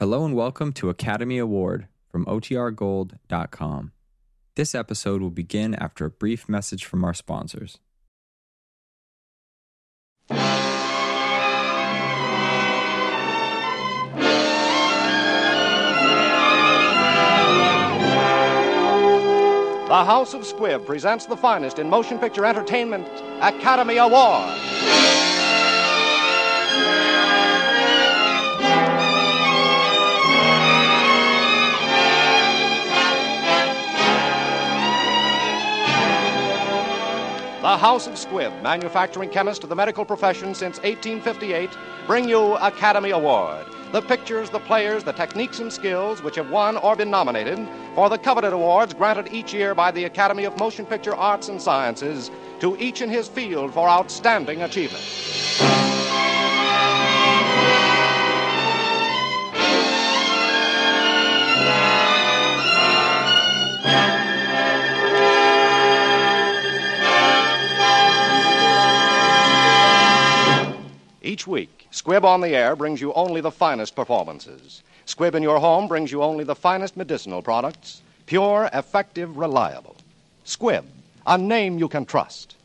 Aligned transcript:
Hello 0.00 0.24
and 0.24 0.34
welcome 0.34 0.72
to 0.72 0.88
Academy 0.88 1.36
Award 1.36 1.86
from 2.08 2.24
OTRGold.com. 2.24 3.92
This 4.54 4.74
episode 4.74 5.20
will 5.20 5.28
begin 5.28 5.74
after 5.74 6.06
a 6.06 6.10
brief 6.10 6.48
message 6.48 6.86
from 6.86 7.04
our 7.04 7.12
sponsors. 7.12 7.76
The 10.30 10.36
House 19.90 20.32
of 20.32 20.44
Squibb 20.44 20.86
presents 20.86 21.26
the 21.26 21.36
finest 21.36 21.78
in 21.78 21.90
motion 21.90 22.18
picture 22.18 22.46
entertainment 22.46 23.06
Academy 23.42 23.98
Award. 23.98 24.48
The 37.60 37.76
House 37.76 38.06
of 38.06 38.14
Squibb, 38.14 38.62
manufacturing 38.62 39.28
chemist 39.28 39.60
to 39.60 39.66
the 39.66 39.76
medical 39.76 40.06
profession 40.06 40.54
since 40.54 40.78
1858, 40.78 41.68
bring 42.06 42.26
you 42.26 42.54
Academy 42.54 43.10
Award. 43.10 43.66
The 43.92 44.00
pictures, 44.00 44.48
the 44.48 44.60
players, 44.60 45.04
the 45.04 45.12
techniques 45.12 45.58
and 45.58 45.70
skills 45.70 46.22
which 46.22 46.36
have 46.36 46.48
won 46.48 46.78
or 46.78 46.96
been 46.96 47.10
nominated 47.10 47.68
for 47.94 48.08
the 48.08 48.16
coveted 48.16 48.54
awards 48.54 48.94
granted 48.94 49.28
each 49.30 49.52
year 49.52 49.74
by 49.74 49.90
the 49.90 50.04
Academy 50.04 50.44
of 50.44 50.58
Motion 50.58 50.86
Picture 50.86 51.14
Arts 51.14 51.50
and 51.50 51.60
Sciences 51.60 52.30
to 52.60 52.78
each 52.78 53.02
in 53.02 53.10
his 53.10 53.28
field 53.28 53.74
for 53.74 53.86
outstanding 53.86 54.62
achievement. 54.62 55.04
Week, 72.10 72.16
Squibb 72.16 72.24
on 72.24 72.40
the 72.40 72.56
Air 72.56 72.74
brings 72.74 73.00
you 73.00 73.12
only 73.12 73.40
the 73.40 73.52
finest 73.52 73.94
performances. 73.94 74.82
Squibb 75.06 75.36
in 75.36 75.44
your 75.44 75.60
home 75.60 75.86
brings 75.86 76.10
you 76.10 76.24
only 76.24 76.42
the 76.42 76.56
finest 76.56 76.96
medicinal 76.96 77.40
products, 77.40 78.02
pure, 78.26 78.68
effective, 78.72 79.36
reliable. 79.36 79.94
Squibb, 80.44 80.86
a 81.24 81.38
name 81.38 81.78
you 81.78 81.86
can 81.86 82.04
trust. 82.04 82.56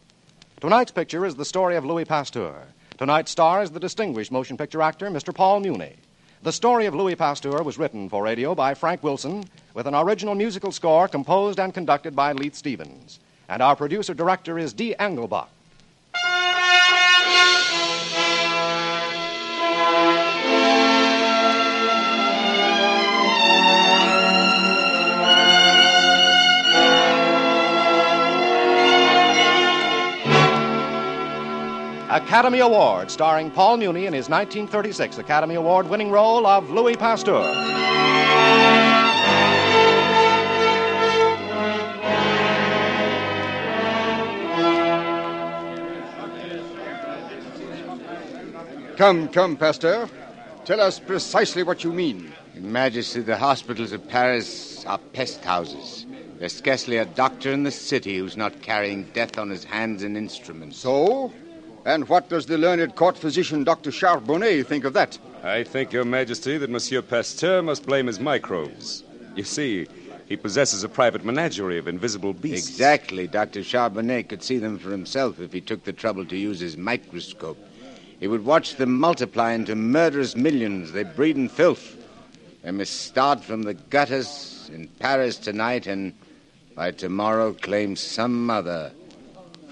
Tonight's 0.61 0.89
picture 0.89 1.27
is 1.27 1.35
the 1.35 1.45
story 1.45 1.75
of 1.75 1.85
Louis 1.85 2.05
Pasteur. 2.05 2.55
Tonight's 2.97 3.29
star 3.29 3.61
is 3.61 3.69
the 3.69 3.79
distinguished 3.79 4.31
motion 4.31 4.57
picture 4.57 4.81
actor, 4.81 5.11
Mr. 5.11 5.31
Paul 5.31 5.59
Muni. 5.59 5.93
The 6.41 6.51
story 6.51 6.87
of 6.87 6.95
Louis 6.95 7.13
Pasteur 7.13 7.61
was 7.61 7.77
written 7.77 8.09
for 8.09 8.23
radio 8.23 8.55
by 8.55 8.73
Frank 8.73 9.03
Wilson 9.03 9.43
with 9.75 9.85
an 9.85 9.93
original 9.93 10.33
musical 10.33 10.71
score 10.71 11.07
composed 11.07 11.59
and 11.59 11.71
conducted 11.71 12.15
by 12.15 12.31
Leith 12.31 12.55
Stevens. 12.55 13.19
And 13.47 13.61
our 13.61 13.75
producer 13.75 14.15
director 14.15 14.57
is 14.57 14.73
Dee 14.73 14.95
Engelbach. 14.99 15.49
Academy 32.15 32.59
Award, 32.59 33.11
starring 33.11 33.51
Paul 33.51 33.75
Muni 33.75 34.05
in 34.05 34.13
his 34.13 34.29
1936 34.29 35.17
Academy 35.17 35.55
Award 35.55 35.89
winning 35.89 36.09
role 36.09 36.47
of 36.47 36.69
Louis 36.69 36.95
Pasteur. 36.95 37.43
Come, 48.95 49.27
come, 49.27 49.57
Pasteur. 49.57 50.09
Tell 50.63 50.79
us 50.79 51.01
precisely 51.01 51.63
what 51.63 51.83
you 51.83 51.91
mean. 51.91 52.31
Your 52.53 52.63
Majesty, 52.63 53.19
the 53.19 53.35
hospitals 53.35 53.91
of 53.91 54.07
Paris 54.07 54.85
are 54.85 54.99
pest 55.11 55.43
houses. 55.43 56.05
There's 56.39 56.53
scarcely 56.53 56.95
a 56.95 57.03
doctor 57.03 57.51
in 57.51 57.63
the 57.63 57.71
city 57.71 58.19
who's 58.19 58.37
not 58.37 58.61
carrying 58.61 59.03
death 59.11 59.37
on 59.37 59.49
his 59.49 59.65
hands 59.65 60.01
and 60.01 60.15
instruments. 60.15 60.77
So? 60.77 61.33
And 61.85 62.09
what 62.09 62.29
does 62.29 62.47
the 62.47 62.57
learned 62.57 62.95
court 62.95 63.15
physician, 63.15 63.63
Dr. 63.63 63.91
Charbonnet, 63.91 64.65
think 64.65 64.85
of 64.85 64.93
that? 64.93 65.19
I 65.43 65.63
think, 65.63 65.93
Your 65.93 66.03
Majesty, 66.03 66.57
that 66.57 66.71
Monsieur 66.71 67.03
Pasteur 67.03 67.61
must 67.61 67.85
blame 67.85 68.07
his 68.07 68.19
microbes. 68.19 69.03
You 69.35 69.43
see, 69.43 69.85
he 70.25 70.35
possesses 70.35 70.83
a 70.83 70.89
private 70.89 71.23
menagerie 71.23 71.77
of 71.77 71.87
invisible 71.87 72.33
beasts. 72.33 72.67
Exactly. 72.67 73.27
Dr. 73.27 73.59
Charbonnet 73.61 74.29
could 74.29 74.41
see 74.41 74.57
them 74.57 74.79
for 74.79 74.89
himself 74.89 75.39
if 75.39 75.53
he 75.53 75.61
took 75.61 75.83
the 75.83 75.93
trouble 75.93 76.25
to 76.25 76.35
use 76.35 76.59
his 76.59 76.75
microscope. 76.75 77.59
He 78.19 78.27
would 78.27 78.43
watch 78.43 78.77
them 78.77 78.99
multiply 78.99 79.51
into 79.51 79.75
murderous 79.75 80.35
millions. 80.35 80.91
They 80.91 81.03
breed 81.03 81.37
in 81.37 81.49
filth. 81.49 81.97
They 82.63 82.71
must 82.71 83.01
start 83.01 83.43
from 83.43 83.61
the 83.61 83.75
gutters 83.75 84.71
in 84.73 84.87
Paris 84.87 85.37
tonight 85.37 85.85
and 85.85 86.13
by 86.73 86.89
tomorrow 86.89 87.53
claim 87.53 87.95
some 87.95 88.47
mother 88.47 88.91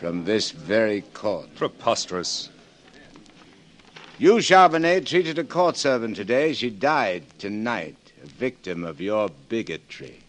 from 0.04 0.26
this 0.26 0.52
very 0.52 1.00
court. 1.14 1.48
Preposterous. 1.56 2.50
You, 4.20 4.42
Charbonnet, 4.42 5.06
treated 5.06 5.40
a 5.40 5.46
court 5.46 5.78
servant 5.78 6.18
today. 6.18 6.52
She 6.52 6.70
died 6.70 7.24
tonight, 7.40 8.12
a 8.22 8.28
victim 8.28 8.84
of 8.84 9.00
your 9.00 9.30
bigotry. 9.48 10.20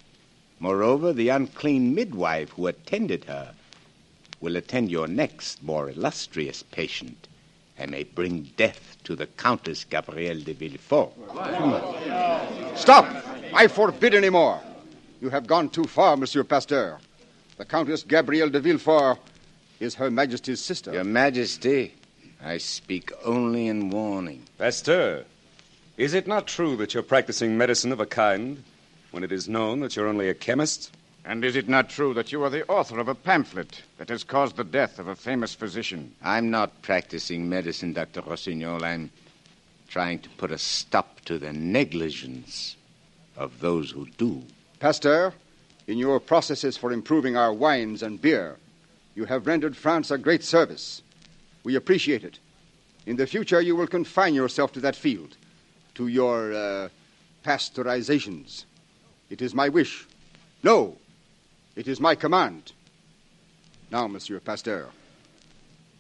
Moreover, 0.61 1.13
the 1.13 1.31
unclean 1.31 1.93
midwife 1.93 2.51
who 2.51 2.69
attended 2.69 3.25
her 3.25 3.53
will 4.41 4.55
attend 4.55 4.93
your 4.93 5.09
next 5.09 5.61
more 5.61 5.91
illustrious 5.91 6.63
patient 6.63 7.27
and 7.77 7.91
may 7.91 8.05
bring 8.05 8.53
death 8.57 8.97
to 9.03 9.17
the 9.17 9.27
Countess 9.27 9.83
Gabrielle 9.83 10.39
de 10.39 10.55
Villefort. 10.55 11.11
Stop! 12.77 13.07
I 13.53 13.67
forbid 13.67 14.15
any 14.15 14.31
more. 14.31 14.61
You 15.21 15.31
have 15.31 15.49
gone 15.49 15.69
too 15.69 15.83
far, 15.83 16.17
Monsieur 16.17 16.45
Pasteur. 16.45 17.01
The 17.57 17.65
Countess 17.65 18.05
Gabrielle 18.05 18.51
de 18.51 18.61
Villefort 18.61 19.19
is 19.85 19.95
Her 19.95 20.11
Majesty's 20.11 20.61
sister. 20.61 20.93
Your 20.93 21.05
Majesty, 21.05 21.95
I 22.43 22.59
speak 22.59 23.13
only 23.25 23.69
in 23.69 23.91
warning. 23.91 24.43
Pasteur, 24.59 25.25
is 25.97 26.15
it 26.15 26.27
not 26.27 26.47
true 26.47 26.77
that 26.77 26.95
you're 26.95 27.03
practicing 27.03 27.57
medicine 27.57 27.93
of 27.93 28.01
a 28.01 28.07
kind 28.07 28.65
when 29.13 29.23
it 29.23 29.31
is 29.31 29.49
known 29.49 29.81
that 29.81 29.95
you're 29.95 30.09
only 30.09 30.29
a 30.29 30.35
chemist? 30.35 30.91
And 31.25 31.45
is 31.45 31.57
it 31.57 31.69
not 31.69 31.89
true 31.89 32.13
that 32.15 32.33
you 32.33 32.43
are 32.43 32.51
the 32.51 32.67
author 32.67 32.99
of 32.99 33.09
a 33.09 33.15
pamphlet 33.15 33.83
that 33.99 34.09
has 34.09 34.25
caused 34.25 34.57
the 34.57 34.65
death 34.65 34.99
of 34.99 35.07
a 35.09 35.15
famous 35.15 35.55
physician? 35.55 36.13
I'm 36.23 36.51
not 36.51 36.83
practicing 36.83 37.49
medicine, 37.49 37.93
Dr. 37.93 38.23
Rossignol. 38.23 38.85
I'm 38.85 39.11
trying 39.89 40.19
to 40.19 40.29
put 40.31 40.51
a 40.51 40.59
stop 40.59 41.21
to 41.27 41.39
the 41.39 41.53
negligence 41.53 42.77
of 43.37 43.61
those 43.61 43.91
who 43.91 44.07
do. 44.19 44.43
Pasteur, 44.81 45.33
in 45.87 45.99
your 45.99 46.21
processes 46.21 46.77
for 46.77 46.93
improving 46.93 47.37
our 47.37 47.53
wines 47.53 48.03
and 48.03 48.21
beer, 48.21 48.57
you 49.15 49.25
have 49.27 49.47
rendered 49.47 49.77
France 49.77 50.11
a 50.11 50.19
great 50.19 50.43
service. 50.43 51.03
We 51.63 51.77
appreciate 51.77 52.25
it. 52.25 52.39
In 53.07 53.17
the 53.17 53.27
future, 53.27 53.61
you 53.61 53.77
will 53.77 53.87
confine 53.87 54.35
yourself 54.35 54.73
to 54.73 54.81
that 54.81 54.97
field, 54.97 55.37
to 55.95 56.09
your 56.09 56.53
uh, 56.53 56.89
pasteurizations. 57.45 58.65
It 59.31 59.43
is 59.43 59.55
my 59.55 59.69
wish. 59.69 60.07
No, 60.63 60.97
it 61.77 61.87
is 61.87 62.01
my 62.01 62.15
command. 62.15 62.73
Now, 63.91 64.09
Monsieur 64.09 64.41
Pasteur, 64.41 64.89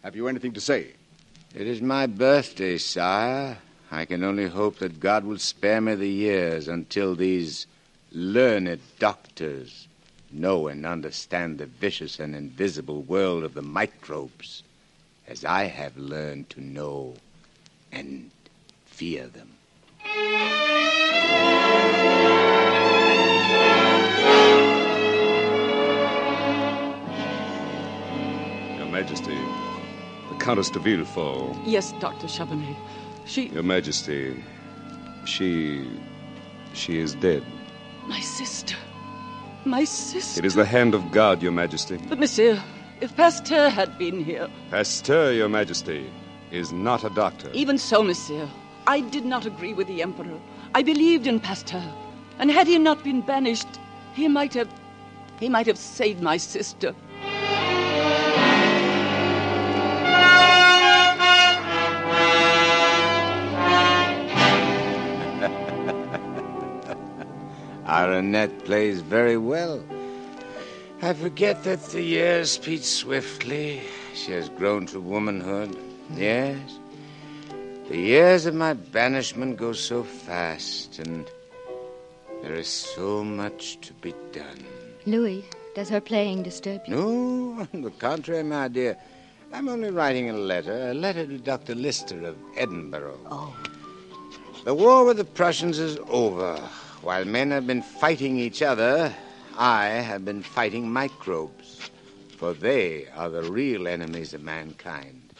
have 0.02 0.16
you 0.16 0.28
anything 0.28 0.52
to 0.54 0.60
say? 0.60 0.92
It 1.54 1.66
is 1.66 1.80
my 1.80 2.06
birthday, 2.06 2.78
sire. 2.78 3.58
I 3.90 4.06
can 4.06 4.24
only 4.24 4.48
hope 4.48 4.78
that 4.78 4.98
God 4.98 5.24
will 5.24 5.38
spare 5.38 5.80
me 5.80 5.94
the 5.94 6.08
years 6.08 6.66
until 6.66 7.14
these 7.14 7.66
learned 8.10 8.80
doctors 8.98 9.86
know 10.34 10.68
and 10.68 10.84
understand 10.84 11.58
the 11.58 11.66
vicious 11.66 12.18
and 12.18 12.34
invisible 12.34 13.02
world 13.02 13.44
of 13.44 13.54
the 13.54 13.62
microbes 13.62 14.62
as 15.26 15.44
I 15.44 15.64
have 15.64 15.96
learned 15.96 16.50
to 16.50 16.60
know 16.60 17.14
and 17.92 18.30
fear 18.84 19.26
them. 19.28 19.50
Your 28.76 28.86
Majesty, 28.86 29.38
the 30.30 30.36
Countess 30.38 30.70
de 30.70 30.78
Villefort. 30.80 31.56
Yes, 31.64 31.92
Dr. 32.00 32.26
Charbonnet. 32.26 32.76
She. 33.26 33.48
Your 33.48 33.62
Majesty, 33.62 34.42
she. 35.24 35.88
she 36.74 36.98
is 36.98 37.14
dead. 37.14 37.42
My 38.06 38.20
sister. 38.20 38.76
My 39.64 39.84
sister. 39.84 40.40
It 40.40 40.44
is 40.44 40.54
the 40.54 40.64
hand 40.66 40.94
of 40.94 41.10
God, 41.10 41.42
Your 41.42 41.52
Majesty. 41.52 41.98
But, 42.08 42.18
monsieur, 42.18 42.62
if 43.00 43.16
Pasteur 43.16 43.70
had 43.70 43.96
been 43.98 44.22
here. 44.22 44.48
Pasteur, 44.70 45.32
Your 45.32 45.48
Majesty, 45.48 46.10
is 46.50 46.70
not 46.72 47.02
a 47.02 47.10
doctor. 47.10 47.50
Even 47.54 47.78
so, 47.78 48.02
monsieur, 48.02 48.48
I 48.86 49.00
did 49.00 49.24
not 49.24 49.46
agree 49.46 49.72
with 49.72 49.86
the 49.86 50.02
Emperor. 50.02 50.38
I 50.74 50.82
believed 50.82 51.26
in 51.26 51.40
Pasteur. 51.40 51.82
And 52.38 52.50
had 52.50 52.66
he 52.66 52.78
not 52.78 53.02
been 53.02 53.22
banished, 53.22 53.80
he 54.14 54.28
might 54.28 54.54
have. 54.54 54.68
he 55.40 55.48
might 55.48 55.66
have 55.66 55.78
saved 55.78 56.22
my 56.22 56.36
sister. 56.36 56.94
Our 68.04 68.48
plays 68.66 69.00
very 69.00 69.38
well. 69.38 69.82
I 71.00 71.14
forget 71.14 71.64
that 71.64 71.82
the 71.84 72.02
years 72.02 72.50
speed 72.50 72.84
swiftly. 72.84 73.80
She 74.14 74.32
has 74.32 74.50
grown 74.50 74.84
to 74.88 75.00
womanhood. 75.00 75.74
Yes. 76.14 76.60
The 77.88 77.96
years 77.96 78.44
of 78.44 78.54
my 78.54 78.74
banishment 78.74 79.56
go 79.56 79.72
so 79.72 80.02
fast, 80.02 80.98
and 80.98 81.30
there 82.42 82.52
is 82.52 82.68
so 82.68 83.24
much 83.24 83.80
to 83.80 83.94
be 83.94 84.12
done. 84.32 84.66
Louis, 85.06 85.42
does 85.74 85.88
her 85.88 86.02
playing 86.02 86.42
disturb 86.42 86.82
you? 86.86 86.96
No, 86.96 87.66
on 87.72 87.80
the 87.80 87.90
contrary, 87.90 88.42
my 88.42 88.68
dear. 88.68 88.98
I'm 89.50 89.66
only 89.66 89.90
writing 89.90 90.28
a 90.28 90.34
letter, 90.34 90.90
a 90.90 90.94
letter 90.94 91.26
to 91.26 91.38
Dr. 91.38 91.74
Lister 91.74 92.26
of 92.26 92.36
Edinburgh. 92.58 93.18
Oh. 93.30 93.56
The 94.64 94.74
war 94.74 95.06
with 95.06 95.16
the 95.16 95.24
Prussians 95.24 95.78
is 95.78 95.96
over. 96.10 96.60
While 97.04 97.26
men 97.26 97.50
have 97.50 97.66
been 97.66 97.82
fighting 97.82 98.38
each 98.38 98.62
other, 98.62 99.14
I 99.58 99.88
have 99.88 100.24
been 100.24 100.42
fighting 100.42 100.90
microbes, 100.90 101.90
for 102.38 102.54
they 102.54 103.08
are 103.14 103.28
the 103.28 103.42
real 103.42 103.86
enemies 103.86 104.32
of 104.32 104.42
mankind. 104.42 105.34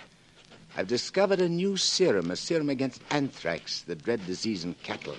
I've 0.77 0.89
discovered 0.89 1.41
a 1.41 1.49
new 1.49 1.79
serum, 1.79 2.31
a 2.31 2.37
serum 2.37 2.69
against 2.69 3.01
anthrax, 3.11 3.81
the 3.81 3.95
dread 3.95 4.27
disease 4.27 4.65
in 4.65 4.75
cattle. 4.83 5.17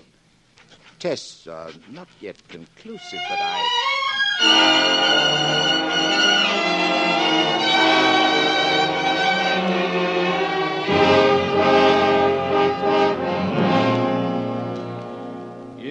Tests 1.00 1.48
are 1.48 1.72
not 1.90 2.10
yet 2.22 2.38
conclusive, 2.48 3.22
but 3.28 3.40
I. 3.42 5.65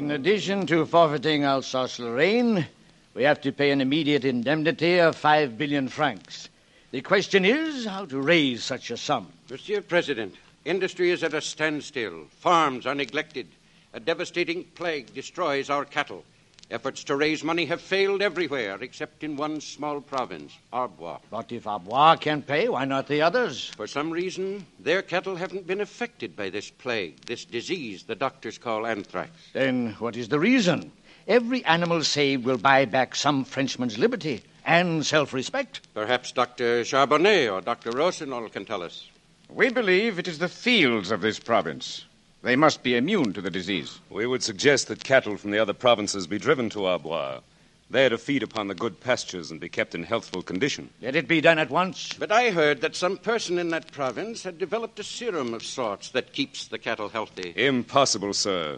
In 0.04 0.10
addition 0.10 0.66
to 0.66 0.84
forfeiting 0.84 1.44
Alsace-Lorraine, 1.44 2.66
we 3.14 3.22
have 3.22 3.40
to 3.40 3.50
pay 3.52 3.70
an 3.70 3.80
immediate 3.80 4.26
indemnity 4.26 4.98
of 4.98 5.16
five 5.16 5.56
billion 5.56 5.88
francs. 5.88 6.50
The 6.90 7.00
question 7.00 7.46
is 7.46 7.86
how 7.86 8.04
to 8.04 8.20
raise 8.20 8.62
such 8.62 8.90
a 8.90 8.98
sum. 8.98 9.32
Monsieur 9.48 9.80
President, 9.80 10.34
industry 10.66 11.10
is 11.10 11.22
at 11.24 11.32
a 11.32 11.40
standstill. 11.40 12.26
Farms 12.40 12.84
are 12.84 12.94
neglected. 12.94 13.46
A 13.94 13.98
devastating 13.98 14.64
plague 14.74 15.14
destroys 15.14 15.70
our 15.70 15.86
cattle. 15.86 16.22
Efforts 16.70 17.04
to 17.04 17.16
raise 17.16 17.44
money 17.44 17.66
have 17.66 17.80
failed 17.80 18.22
everywhere 18.22 18.78
except 18.80 19.22
in 19.22 19.36
one 19.36 19.60
small 19.60 20.00
province, 20.00 20.56
Arbois. 20.72 21.18
But 21.30 21.52
if 21.52 21.66
Arbois 21.66 22.16
can't 22.16 22.46
pay, 22.46 22.68
why 22.68 22.84
not 22.86 23.06
the 23.06 23.20
others? 23.20 23.68
For 23.76 23.86
some 23.86 24.10
reason, 24.10 24.66
their 24.80 25.02
cattle 25.02 25.36
haven't 25.36 25.66
been 25.66 25.80
affected 25.82 26.34
by 26.34 26.48
this 26.50 26.70
plague, 26.70 27.20
this 27.26 27.44
disease 27.44 28.04
the 28.04 28.14
doctors 28.14 28.56
call 28.56 28.86
anthrax. 28.86 29.30
Then 29.52 29.94
what 29.98 30.16
is 30.16 30.28
the 30.28 30.40
reason? 30.40 30.90
Every 31.28 31.64
animal 31.64 32.02
saved 32.02 32.44
will 32.44 32.58
buy 32.58 32.84
back 32.86 33.14
some 33.14 33.44
Frenchman's 33.44 33.98
liberty 33.98 34.42
and 34.64 35.04
self 35.04 35.32
respect. 35.32 35.80
Perhaps 35.94 36.32
Dr. 36.32 36.82
Charbonnet 36.82 37.52
or 37.52 37.60
Dr. 37.60 37.90
Rossignol 37.90 38.48
can 38.48 38.64
tell 38.64 38.82
us. 38.82 39.08
We 39.50 39.70
believe 39.70 40.18
it 40.18 40.28
is 40.28 40.38
the 40.38 40.48
fields 40.48 41.10
of 41.10 41.20
this 41.20 41.38
province. 41.38 42.04
They 42.44 42.56
must 42.56 42.82
be 42.82 42.94
immune 42.94 43.32
to 43.32 43.40
the 43.40 43.50
disease. 43.50 44.00
We 44.10 44.26
would 44.26 44.42
suggest 44.42 44.88
that 44.88 45.02
cattle 45.02 45.38
from 45.38 45.50
the 45.50 45.58
other 45.58 45.72
provinces 45.72 46.26
be 46.26 46.38
driven 46.38 46.68
to 46.70 46.84
Arbois. 46.84 47.40
There 47.88 48.10
to 48.10 48.18
feed 48.18 48.42
upon 48.42 48.68
the 48.68 48.74
good 48.74 49.00
pastures 49.00 49.50
and 49.50 49.58
be 49.58 49.70
kept 49.70 49.94
in 49.94 50.02
healthful 50.02 50.42
condition. 50.42 50.90
Let 51.00 51.16
it 51.16 51.26
be 51.26 51.40
done 51.40 51.58
at 51.58 51.70
once. 51.70 52.12
But 52.12 52.30
I 52.30 52.50
heard 52.50 52.82
that 52.82 52.96
some 52.96 53.16
person 53.16 53.58
in 53.58 53.70
that 53.70 53.92
province 53.92 54.42
had 54.42 54.58
developed 54.58 55.00
a 55.00 55.04
serum 55.04 55.54
of 55.54 55.62
sorts 55.62 56.10
that 56.10 56.34
keeps 56.34 56.68
the 56.68 56.76
cattle 56.76 57.08
healthy. 57.08 57.54
Impossible, 57.56 58.34
sir. 58.34 58.76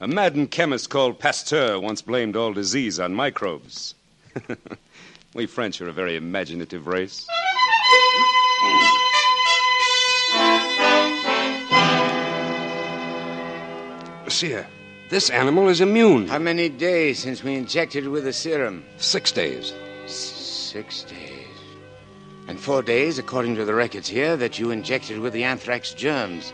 A 0.00 0.08
maddened 0.08 0.50
chemist 0.50 0.90
called 0.90 1.20
Pasteur 1.20 1.78
once 1.78 2.02
blamed 2.02 2.34
all 2.34 2.52
disease 2.52 2.98
on 2.98 3.14
microbes. 3.14 3.94
we 5.34 5.46
French 5.46 5.80
are 5.80 5.88
a 5.88 5.92
very 5.92 6.16
imaginative 6.16 6.88
race. 6.88 7.28
This 15.10 15.30
animal 15.30 15.68
is 15.68 15.80
immune. 15.80 16.28
How 16.28 16.38
many 16.38 16.68
days 16.68 17.18
since 17.18 17.42
we 17.44 17.54
injected 17.54 18.04
it 18.04 18.08
with 18.08 18.24
the 18.24 18.32
serum? 18.32 18.84
Six 18.96 19.32
days. 19.32 19.72
Six 20.06 21.04
days. 21.04 21.46
And 22.46 22.60
four 22.60 22.82
days, 22.82 23.18
according 23.18 23.56
to 23.56 23.64
the 23.64 23.74
records 23.74 24.08
here, 24.08 24.36
that 24.36 24.58
you 24.58 24.70
injected 24.70 25.20
with 25.20 25.32
the 25.32 25.44
anthrax 25.44 25.94
germs. 25.94 26.52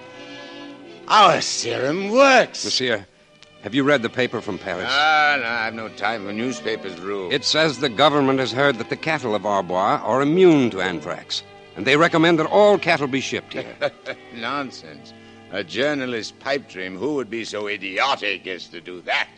Our 1.09 1.41
serum 1.41 2.11
works. 2.11 2.65
Monsieur, 2.65 3.07
have 3.63 3.75
you 3.75 3.83
read 3.83 4.03
the 4.03 4.09
paper 4.09 4.41
from 4.41 4.59
Paris? 4.59 4.87
Ah, 4.89 5.37
no, 5.41 5.47
I 5.47 5.65
have 5.65 5.75
no 5.75 5.89
time 5.89 6.27
for 6.27 6.33
newspapers, 6.33 6.99
Roux. 7.01 7.31
It 7.31 7.45
says 7.45 7.79
the 7.79 7.89
government 7.89 8.39
has 8.39 8.53
heard 8.53 8.79
that 8.79 8.89
the 8.89 8.97
cattle 8.97 9.35
of 9.35 9.45
Arbois 9.45 10.01
are 10.05 10.23
immune 10.23 10.71
to 10.71 10.81
anthrax, 10.81 11.43
and 11.77 11.87
they 11.87 11.97
recommend 11.97 12.39
that 12.39 12.47
all 12.47 12.79
cattle 12.79 13.09
be 13.09 13.21
shipped 13.21 13.53
here. 13.53 13.75
Nonsense. 14.35 15.13
A 15.53 15.65
journalist's 15.65 16.31
pipe 16.31 16.69
dream. 16.69 16.97
Who 16.97 17.15
would 17.15 17.29
be 17.29 17.45
so 17.45 17.67
idiotic 17.67 18.47
as 18.47 18.69
to 18.69 18.81
do 18.81 19.01
that? 19.03 19.29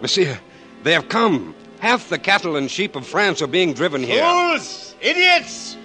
Monsieur, 0.00 0.38
they 0.84 0.92
have 0.92 1.08
come. 1.08 1.52
Half 1.80 2.10
the 2.10 2.18
cattle 2.18 2.54
and 2.54 2.70
sheep 2.70 2.94
of 2.94 3.04
France 3.04 3.42
are 3.42 3.48
being 3.48 3.72
driven 3.72 4.04
here. 4.04 4.22
Fools! 4.22 4.94
Idiots! 5.00 5.76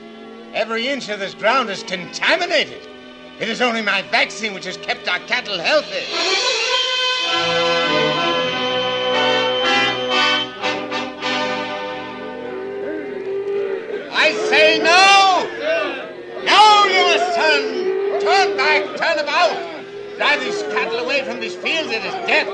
Every 0.53 0.87
inch 0.87 1.09
of 1.09 1.19
this 1.19 1.33
ground 1.33 1.71
is 1.71 1.81
contaminated. 1.81 2.87
It 3.39 3.49
is 3.49 3.61
only 3.61 3.81
my 3.81 4.03
vaccine 4.03 4.53
which 4.53 4.65
has 4.65 4.77
kept 4.77 5.07
our 5.09 5.19
cattle 5.21 5.57
healthy. 5.57 6.05
I 14.31 14.33
say 14.47 14.79
no! 14.79 15.43
No, 16.45 16.85
you 16.87 17.03
must 17.11 17.35
turn! 17.35 18.21
Turn 18.21 18.55
back, 18.55 18.95
turn 18.95 19.19
about! 19.19 19.51
Drive 20.15 20.39
these 20.39 20.61
cattle 20.73 20.99
away 20.99 21.25
from 21.25 21.41
these 21.41 21.55
fields, 21.55 21.91
it 21.91 22.05
is 22.05 22.13
death! 22.25 22.47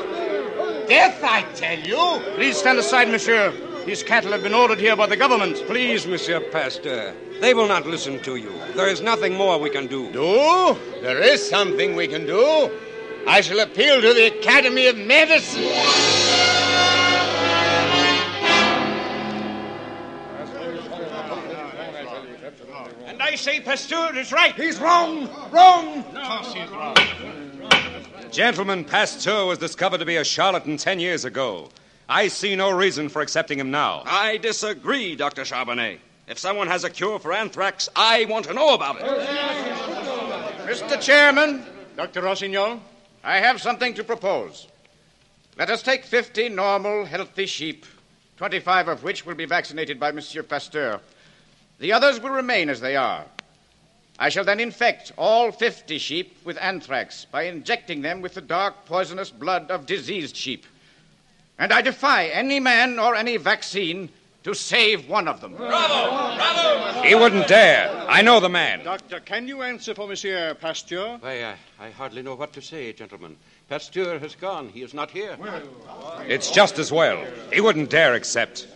Death, 0.89 1.23
I 1.23 1.43
tell 1.53 1.77
you! 1.77 2.19
Please 2.33 2.57
stand 2.57 2.79
aside, 2.79 3.09
monsieur. 3.09 3.53
These 3.85 4.01
cattle 4.01 4.31
have 4.31 4.41
been 4.41 4.55
ordered 4.55 4.79
here 4.79 4.95
by 4.95 5.05
the 5.05 5.15
government. 5.15 5.63
Please, 5.67 6.07
Monsieur 6.07 6.39
Pasteur. 6.39 7.13
They 7.41 7.53
will 7.53 7.67
not 7.67 7.85
listen 7.85 8.21
to 8.23 8.37
you. 8.37 8.51
There 8.75 8.89
is 8.89 9.01
nothing 9.01 9.35
more 9.35 9.59
we 9.59 9.69
can 9.69 9.85
do. 9.85 10.11
Do? 10.11 10.77
There 11.01 11.21
is 11.21 11.47
something 11.47 11.95
we 11.95 12.07
can 12.07 12.25
do. 12.25 12.71
I 13.27 13.41
shall 13.41 13.59
appeal 13.59 14.01
to 14.01 14.13
the 14.13 14.39
Academy 14.39 14.87
of 14.87 14.97
Medicine. 14.97 16.56
I 23.27 23.35
say 23.35 23.59
Pasteur 23.59 24.17
is 24.17 24.31
right. 24.31 24.55
He's 24.55 24.79
wrong! 24.79 25.27
Wrong! 25.51 26.05
Gentleman, 28.31 28.85
Pasteur 28.85 29.45
was 29.45 29.57
discovered 29.57 29.97
to 29.97 30.05
be 30.05 30.15
a 30.15 30.23
charlatan 30.23 30.77
ten 30.77 31.01
years 31.01 31.25
ago. 31.25 31.67
I 32.07 32.29
see 32.29 32.55
no 32.55 32.71
reason 32.71 33.09
for 33.09 33.21
accepting 33.21 33.59
him 33.59 33.69
now. 33.69 34.03
I 34.05 34.37
disagree, 34.37 35.17
Dr. 35.17 35.41
Charbonnet. 35.41 35.99
If 36.29 36.39
someone 36.39 36.67
has 36.67 36.85
a 36.85 36.89
cure 36.89 37.19
for 37.19 37.33
anthrax, 37.33 37.89
I 37.97 38.23
want 38.29 38.45
to 38.45 38.53
know 38.53 38.73
about 38.73 39.01
it. 39.01 39.03
Mr. 40.65 40.99
Chairman, 41.01 41.65
Dr. 41.97 42.21
Rossignol, 42.21 42.79
I 43.25 43.39
have 43.39 43.59
something 43.61 43.93
to 43.95 44.05
propose. 44.05 44.69
Let 45.57 45.69
us 45.69 45.83
take 45.83 46.05
50 46.05 46.47
normal, 46.47 47.03
healthy 47.03 47.45
sheep, 47.45 47.85
25 48.37 48.87
of 48.87 49.03
which 49.03 49.25
will 49.25 49.35
be 49.35 49.45
vaccinated 49.45 49.99
by 49.99 50.13
Monsieur 50.13 50.43
Pasteur. 50.43 51.01
The 51.79 51.93
others 51.93 52.19
will 52.19 52.31
remain 52.31 52.69
as 52.69 52.79
they 52.81 52.95
are. 52.95 53.25
I 54.19 54.29
shall 54.29 54.43
then 54.43 54.59
infect 54.59 55.11
all 55.17 55.51
50 55.51 55.97
sheep 55.99 56.37
with 56.43 56.57
anthrax 56.59 57.25
by 57.25 57.43
injecting 57.43 58.01
them 58.01 58.21
with 58.21 58.33
the 58.33 58.41
dark, 58.41 58.85
poisonous 58.85 59.29
blood 59.29 59.69
of 59.69 59.85
diseased 59.85 60.35
sheep. 60.35 60.65
And 61.59 61.71
I 61.71 61.81
defy 61.81 62.25
any 62.27 62.59
man 62.59 62.97
or 62.97 63.15
any 63.15 63.37
vaccine 63.37 64.09
to 64.43 64.55
save 64.55 65.07
one 65.09 65.27
of 65.27 65.41
them. 65.41 65.53
Bravo! 65.55 66.35
Bravo! 66.35 67.01
He 67.03 67.13
wouldn't 67.13 67.47
dare. 67.47 67.89
I 68.07 68.21
know 68.21 68.39
the 68.39 68.49
man. 68.49 68.83
Doctor, 68.83 69.19
can 69.19 69.47
you 69.47 69.61
answer 69.61 69.93
for 69.93 70.07
Monsieur 70.07 70.53
Pasteur? 70.55 71.17
Why, 71.19 71.43
I, 71.43 71.55
I 71.79 71.89
hardly 71.91 72.21
know 72.21 72.35
what 72.35 72.53
to 72.53 72.61
say, 72.61 72.93
gentlemen. 72.93 73.35
Pasteur 73.69 74.17
has 74.19 74.35
gone. 74.35 74.69
He 74.69 74.81
is 74.81 74.93
not 74.93 75.11
here. 75.11 75.37
It's 76.21 76.49
just 76.49 76.79
as 76.79 76.91
well. 76.91 77.23
He 77.51 77.61
wouldn't 77.61 77.89
dare 77.89 78.13
accept. 78.13 78.67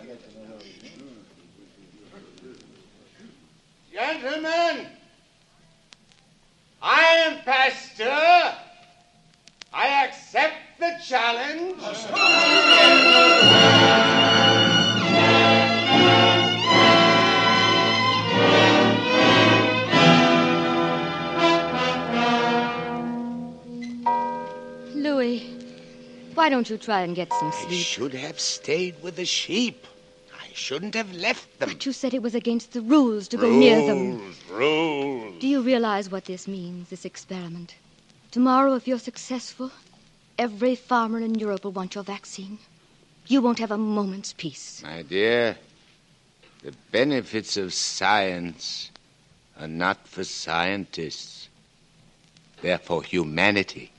Gentlemen, 3.91 4.88
I 6.81 7.03
am 7.25 7.39
Pasteur. 7.43 8.55
I 9.74 10.05
accept 10.05 10.55
the 10.79 10.93
challenge. 11.05 11.75
Louis, 24.95 25.53
why 26.33 26.48
don't 26.48 26.69
you 26.69 26.77
try 26.77 27.01
and 27.01 27.13
get 27.13 27.33
some 27.33 27.50
I 27.50 27.51
sleep? 27.51 27.86
should 27.86 28.13
have 28.13 28.39
stayed 28.39 29.03
with 29.03 29.17
the 29.17 29.25
sheep. 29.25 29.86
I 30.51 30.53
shouldn't 30.53 30.96
have 30.96 31.13
left 31.13 31.60
them. 31.60 31.70
But 31.70 31.86
you 31.86 31.93
said 31.93 32.13
it 32.13 32.22
was 32.22 32.36
against 32.36 32.74
the 32.74 32.81
rules 32.81 33.29
to 33.29 33.38
go 33.38 33.50
near 33.50 33.77
them. 33.88 34.17
Rules, 34.17 34.41
rules. 34.50 35.39
Do 35.39 35.48
you 35.48 35.62
realize 35.62 36.12
what 36.12 36.25
this 36.25 36.46
means, 36.46 36.89
this 36.89 37.05
experiment? 37.05 37.75
Tomorrow, 38.31 38.74
if 38.75 38.86
you're 38.86 39.00
successful, 39.00 39.72
every 40.38 40.75
farmer 40.75 41.20
in 41.22 41.36
Europe 41.36 41.63
will 41.63 41.72
want 41.72 41.96
your 41.96 42.03
vaccine. 42.03 42.60
You 43.27 43.41
won't 43.41 43.60
have 43.60 43.72
a 43.72 43.77
moment's 43.77 44.34
peace. 44.34 44.81
My 44.84 45.03
dear, 45.03 45.58
the 46.63 46.74
benefits 46.91 47.55
of 47.55 47.74
science 47.74 48.91
are 49.58 49.70
not 49.70 50.05
for 50.05 50.25
scientists. 50.25 51.48
They're 52.62 52.77
for 52.77 53.03
humanity. 53.03 53.93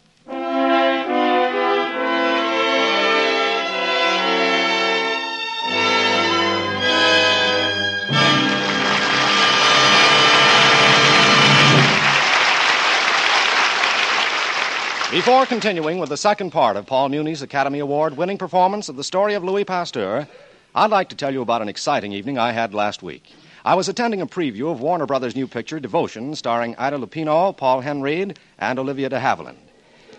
Before 15.12 15.44
continuing 15.44 15.98
with 15.98 16.08
the 16.08 16.16
second 16.16 16.52
part 16.52 16.74
of 16.74 16.86
Paul 16.86 17.10
Muni's 17.10 17.42
Academy 17.42 17.80
Award 17.80 18.16
winning 18.16 18.38
performance 18.38 18.88
of 18.88 18.96
the 18.96 19.04
story 19.04 19.34
of 19.34 19.44
Louis 19.44 19.62
Pasteur, 19.62 20.26
I'd 20.74 20.90
like 20.90 21.10
to 21.10 21.14
tell 21.14 21.30
you 21.30 21.42
about 21.42 21.60
an 21.60 21.68
exciting 21.68 22.14
evening 22.14 22.38
I 22.38 22.52
had 22.52 22.72
last 22.72 23.02
week. 23.02 23.30
I 23.62 23.74
was 23.74 23.90
attending 23.90 24.22
a 24.22 24.26
preview 24.26 24.72
of 24.72 24.80
Warner 24.80 25.04
Brothers' 25.04 25.36
new 25.36 25.46
picture, 25.46 25.78
Devotion, 25.78 26.34
starring 26.34 26.74
Ida 26.78 26.96
Lupino, 26.96 27.54
Paul 27.54 27.82
Henreid, 27.82 28.38
and 28.58 28.78
Olivia 28.78 29.10
de 29.10 29.20
Havilland. 29.20 29.58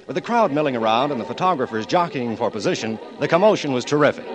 With 0.05 0.13
the 0.13 0.21
crowd 0.21 0.51
milling 0.51 0.75
around 0.75 1.11
and 1.11 1.19
the 1.19 1.25
photographers 1.25 1.87
jockeying 1.87 2.37
for 2.37 2.51
position, 2.51 2.99
the 3.19 3.27
commotion 3.27 3.73
was 3.73 3.85
terrific. 3.85 4.27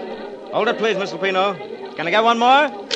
Hold 0.50 0.66
it, 0.66 0.78
please, 0.78 0.98
Miss 0.98 1.12
Lupino. 1.12 1.56
Can 1.94 2.08
I 2.08 2.10
get 2.10 2.24
one 2.24 2.40
more? 2.40 2.87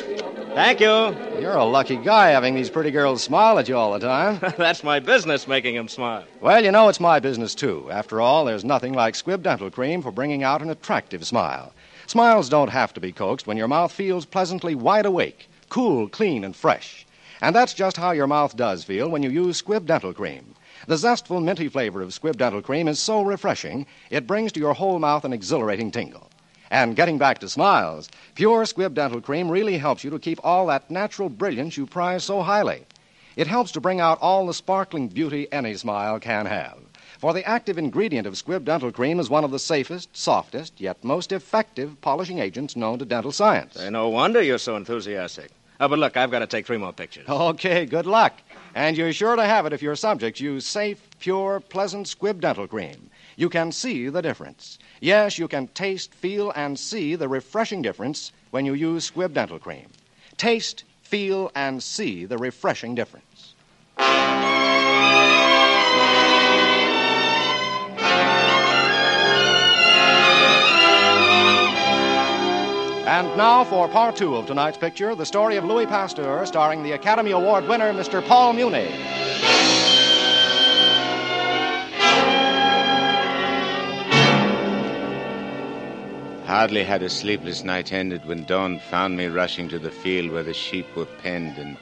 Thank 0.53 0.81
you. 0.81 1.15
You're 1.41 1.55
a 1.55 1.65
lucky 1.65 1.95
guy 1.95 2.29
having 2.29 2.53
these 2.53 2.69
pretty 2.69 2.91
girls 2.91 3.23
smile 3.23 3.57
at 3.57 3.67
you 3.67 3.75
all 3.75 3.91
the 3.93 3.99
time. 3.99 4.39
That's 4.57 4.83
my 4.83 4.99
business, 4.99 5.47
making 5.47 5.75
them 5.75 5.87
smile. 5.87 6.25
Well, 6.41 6.63
you 6.63 6.71
know, 6.71 6.89
it's 6.89 6.99
my 6.99 7.19
business, 7.19 7.55
too. 7.55 7.89
After 7.89 8.21
all, 8.21 8.45
there's 8.45 8.63
nothing 8.63 8.93
like 8.93 9.15
Squibb 9.15 9.41
Dental 9.41 9.71
Cream 9.71 10.03
for 10.03 10.11
bringing 10.11 10.43
out 10.43 10.61
an 10.61 10.69
attractive 10.69 11.25
smile. 11.25 11.73
Smiles 12.05 12.49
don't 12.49 12.69
have 12.69 12.93
to 12.93 12.99
be 12.99 13.11
coaxed 13.11 13.47
when 13.47 13.57
your 13.57 13.67
mouth 13.67 13.91
feels 13.91 14.25
pleasantly 14.25 14.75
wide 14.75 15.07
awake, 15.07 15.49
cool, 15.69 16.07
clean, 16.07 16.43
and 16.43 16.55
fresh. 16.55 17.07
And 17.41 17.55
that's 17.55 17.73
just 17.73 17.97
how 17.97 18.11
your 18.11 18.27
mouth 18.27 18.55
does 18.55 18.83
feel 18.83 19.09
when 19.09 19.23
you 19.23 19.31
use 19.31 19.59
Squibb 19.59 19.87
Dental 19.87 20.13
Cream. 20.13 20.53
The 20.87 20.97
zestful, 20.97 21.41
minty 21.41 21.67
flavor 21.67 22.03
of 22.03 22.09
Squibb 22.09 22.37
Dental 22.37 22.61
Cream 22.61 22.87
is 22.87 22.99
so 22.99 23.23
refreshing, 23.23 23.87
it 24.11 24.27
brings 24.27 24.51
to 24.51 24.59
your 24.59 24.75
whole 24.75 24.99
mouth 24.99 25.25
an 25.25 25.33
exhilarating 25.33 25.89
tingle. 25.89 26.29
And 26.71 26.95
getting 26.95 27.17
back 27.17 27.39
to 27.39 27.49
smiles, 27.49 28.09
pure 28.35 28.63
Squibb 28.63 28.93
Dental 28.95 29.21
Cream 29.21 29.49
really 29.49 29.77
helps 29.77 30.03
you 30.03 30.09
to 30.09 30.19
keep 30.19 30.39
all 30.43 30.67
that 30.67 30.89
natural 30.89 31.29
brilliance 31.29 31.77
you 31.77 31.85
prize 31.85 32.23
so 32.23 32.41
highly. 32.41 32.83
It 33.35 33.47
helps 33.47 33.71
to 33.73 33.81
bring 33.81 33.99
out 33.99 34.19
all 34.21 34.45
the 34.45 34.53
sparkling 34.53 35.07
beauty 35.07 35.47
any 35.51 35.75
smile 35.75 36.19
can 36.19 36.45
have. 36.45 36.77
For 37.19 37.33
the 37.33 37.47
active 37.47 37.77
ingredient 37.77 38.27
of 38.27 38.33
Squibb 38.33 38.65
Dental 38.65 38.91
Cream 38.91 39.19
is 39.19 39.29
one 39.29 39.43
of 39.43 39.51
the 39.51 39.59
safest, 39.59 40.15
softest, 40.15 40.79
yet 40.79 41.03
most 41.03 41.31
effective 41.31 41.99
polishing 42.01 42.39
agents 42.39 42.75
known 42.75 42.99
to 42.99 43.05
dental 43.05 43.31
science. 43.31 43.75
Say, 43.75 43.89
no 43.89 44.09
wonder 44.09 44.41
you're 44.41 44.57
so 44.57 44.75
enthusiastic. 44.75 45.51
Oh, 45.79 45.87
but 45.87 45.99
look, 45.99 46.15
I've 46.17 46.31
got 46.31 46.39
to 46.39 46.47
take 46.47 46.65
three 46.65 46.77
more 46.77 46.93
pictures. 46.93 47.25
Okay, 47.29 47.85
good 47.85 48.05
luck. 48.05 48.33
And 48.75 48.97
you're 48.97 49.13
sure 49.13 49.35
to 49.35 49.45
have 49.45 49.65
it 49.65 49.73
if 49.73 49.81
your 49.81 49.95
subjects 49.95 50.41
use 50.41 50.65
safe, 50.65 51.01
pure, 51.19 51.59
pleasant 51.59 52.07
Squibb 52.07 52.39
Dental 52.39 52.67
Cream. 52.67 53.09
You 53.35 53.49
can 53.49 53.71
see 53.71 54.09
the 54.09 54.21
difference. 54.21 54.77
Yes, 55.01 55.39
you 55.39 55.47
can 55.47 55.67
taste, 55.69 56.13
feel, 56.13 56.51
and 56.55 56.77
see 56.77 57.15
the 57.15 57.27
refreshing 57.27 57.81
difference 57.81 58.31
when 58.51 58.65
you 58.65 58.73
use 58.73 59.09
Squibb 59.09 59.33
Dental 59.33 59.59
Cream. 59.59 59.87
Taste, 60.37 60.83
feel, 61.01 61.51
and 61.55 61.81
see 61.81 62.25
the 62.25 62.37
refreshing 62.37 62.95
difference. 62.95 63.55
And 73.05 73.37
now 73.37 73.63
for 73.63 73.87
part 73.89 74.15
two 74.15 74.35
of 74.35 74.45
tonight's 74.47 74.77
picture 74.77 75.13
the 75.13 75.25
story 75.25 75.57
of 75.57 75.65
Louis 75.65 75.85
Pasteur, 75.85 76.45
starring 76.45 76.83
the 76.83 76.93
Academy 76.93 77.31
Award 77.31 77.67
winner, 77.67 77.93
Mr. 77.93 78.25
Paul 78.25 78.53
Muni. 78.53 78.87
Hardly 86.53 86.83
had 86.83 87.01
a 87.01 87.09
sleepless 87.09 87.63
night 87.63 87.91
ended 87.91 88.25
when 88.25 88.43
dawn 88.43 88.77
found 88.77 89.17
me 89.17 89.25
rushing 89.25 89.67
to 89.69 89.79
the 89.79 89.89
field 89.89 90.29
where 90.29 90.43
the 90.43 90.53
sheep 90.53 90.85
were 90.95 91.07
penned, 91.23 91.57
and 91.57 91.75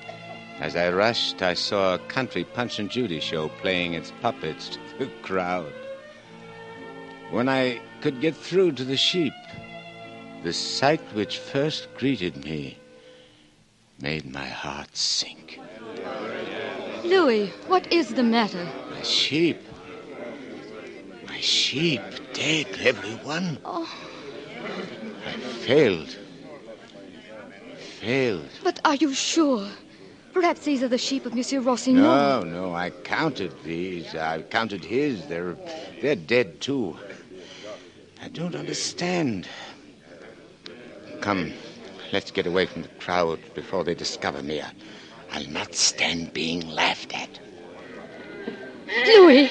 as 0.62 0.78
I 0.78 0.90
rushed, 0.92 1.42
I 1.42 1.56
saw 1.56 1.96
a 1.96 2.00
country 2.08 2.46
Punch 2.46 2.80
and 2.80 2.90
Judy 2.90 3.20
show 3.20 3.50
playing 3.50 3.96
its 3.96 4.14
puppets 4.22 4.70
to 4.70 4.80
the 4.98 5.06
crowd. 5.24 5.74
When 7.32 7.50
I 7.50 7.82
could 8.00 8.22
get 8.22 8.34
through 8.34 8.72
to 8.80 8.86
the 8.86 8.96
sheep, 8.96 9.34
the 10.42 10.54
sight 10.54 11.02
which 11.14 11.40
first 11.40 11.94
greeted 11.96 12.46
me 12.46 12.78
made 14.00 14.32
my 14.32 14.48
heart 14.48 14.96
sink. 14.96 15.60
Louis, 17.04 17.48
what 17.68 17.92
is 17.92 18.14
the 18.14 18.24
matter? 18.24 18.70
My 18.90 19.02
sheep. 19.02 19.60
My 21.28 21.42
sheep 21.42 22.02
dead, 22.32 22.68
every 22.82 23.16
one. 23.16 23.58
Oh, 23.66 23.86
failed. 25.62 26.18
Failed. 28.00 28.50
but 28.64 28.80
are 28.84 28.96
you 28.96 29.14
sure? 29.14 29.68
Perhaps 30.34 30.62
these 30.62 30.82
are 30.82 30.88
the 30.88 30.98
sheep 30.98 31.26
of 31.26 31.36
Monsieur 31.36 31.60
Rossignol. 31.60 32.04
No, 32.04 32.42
no, 32.44 32.74
I 32.74 32.90
counted 32.90 33.54
these. 33.64 34.16
I 34.16 34.42
counted 34.44 34.84
his. 34.84 35.26
They're 35.28 35.56
they're 36.02 36.16
dead 36.16 36.62
too. 36.62 36.98
I 38.22 38.30
don't 38.30 38.56
understand. 38.56 39.48
Come, 41.20 41.54
let's 42.14 42.32
get 42.32 42.48
away 42.48 42.66
from 42.66 42.84
the 42.84 42.88
crowd 43.00 43.40
before 43.54 43.84
they 43.84 43.94
discover 43.94 44.42
me. 44.42 44.62
I- 44.62 44.72
I'll 45.34 45.48
not 45.48 45.74
stand 45.76 46.34
being 46.34 46.68
laughed 46.70 47.14
at. 47.16 47.40
Louis! 49.06 49.50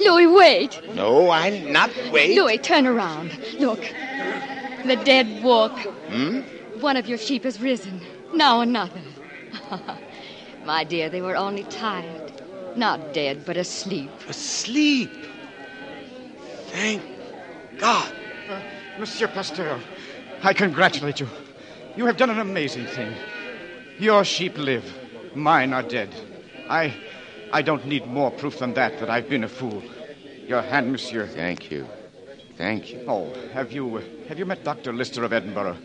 Louis, 0.00 0.26
wait! 0.28 0.80
No, 0.94 1.28
I'll 1.30 1.58
not 1.68 1.90
wait. 2.12 2.36
Louis, 2.36 2.58
turn 2.58 2.86
around. 2.86 3.36
Look. 3.58 3.82
The 4.86 4.96
dead 5.04 5.42
walk. 5.42 5.78
Hmm? 5.78 6.40
One 6.80 6.96
of 6.96 7.06
your 7.06 7.18
sheep 7.18 7.44
has 7.44 7.60
risen. 7.60 8.00
Now 8.34 8.60
another. 8.60 9.00
My 10.64 10.84
dear, 10.84 11.08
they 11.08 11.22
were 11.22 11.36
only 11.36 11.64
tired. 11.64 12.42
Not 12.76 13.12
dead, 13.12 13.44
but 13.44 13.56
asleep. 13.56 14.10
Asleep? 14.28 15.10
Thank 16.68 17.02
God. 17.78 18.12
Monsieur 18.98 19.28
Pasteur, 19.28 19.78
I 20.42 20.52
congratulate 20.52 21.20
you. 21.20 21.28
You 21.96 22.06
have 22.06 22.16
done 22.16 22.30
an 22.30 22.38
amazing 22.38 22.86
thing. 22.86 23.14
Your 23.98 24.24
sheep 24.24 24.56
live. 24.56 24.84
Mine 25.34 25.72
are 25.72 25.82
dead. 25.82 26.10
I 26.68 26.94
I 27.52 27.62
don't 27.62 27.86
need 27.86 28.06
more 28.06 28.30
proof 28.30 28.58
than 28.58 28.74
that 28.74 28.98
that 29.00 29.10
I've 29.10 29.28
been 29.28 29.44
a 29.44 29.48
fool. 29.48 29.82
Your 30.46 30.62
hand, 30.62 30.90
monsieur. 30.90 31.26
Thank 31.26 31.70
you. 31.70 31.86
Thank 32.56 32.92
you. 32.92 33.04
Oh, 33.08 33.32
have 33.52 33.72
you 33.72 33.96
uh, 33.96 34.02
have 34.28 34.38
you 34.38 34.46
met 34.46 34.64
Dr. 34.64 34.92
Lister 34.92 35.24
of 35.24 35.32
Edinburgh? 35.32 35.76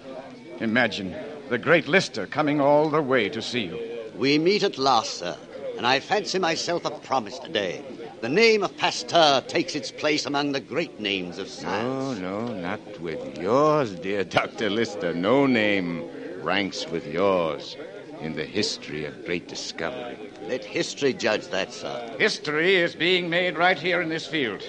Imagine 0.59 1.15
the 1.49 1.57
great 1.57 1.87
Lister 1.87 2.25
coming 2.27 2.59
all 2.59 2.89
the 2.89 3.01
way 3.01 3.29
to 3.29 3.41
see 3.41 3.65
you. 3.65 3.79
We 4.15 4.37
meet 4.37 4.63
at 4.63 4.77
last, 4.77 5.19
sir, 5.19 5.37
and 5.77 5.85
I 5.85 5.99
fancy 5.99 6.39
myself 6.39 6.85
a 6.85 6.91
promise 6.91 7.39
today. 7.39 7.83
The 8.21 8.29
name 8.29 8.63
of 8.63 8.75
Pasteur 8.77 9.41
takes 9.41 9.75
its 9.75 9.91
place 9.91 10.25
among 10.25 10.51
the 10.51 10.59
great 10.59 10.99
names 10.99 11.37
of 11.37 11.47
science. 11.47 12.19
No, 12.19 12.47
no, 12.47 12.53
not 12.53 12.99
with 12.99 13.37
yours, 13.37 13.91
dear 13.93 14.23
Dr. 14.23 14.69
Lister. 14.69 15.13
No 15.13 15.45
name 15.45 16.09
ranks 16.41 16.87
with 16.87 17.05
yours 17.05 17.77
in 18.21 18.35
the 18.35 18.45
history 18.45 19.05
of 19.05 19.25
great 19.25 19.47
discovery. 19.47 20.17
Let 20.47 20.65
history 20.65 21.13
judge 21.13 21.47
that, 21.47 21.71
sir. 21.71 22.15
History 22.17 22.75
is 22.75 22.95
being 22.95 23.29
made 23.29 23.57
right 23.57 23.77
here 23.77 24.01
in 24.01 24.09
this 24.09 24.25
field. 24.25 24.63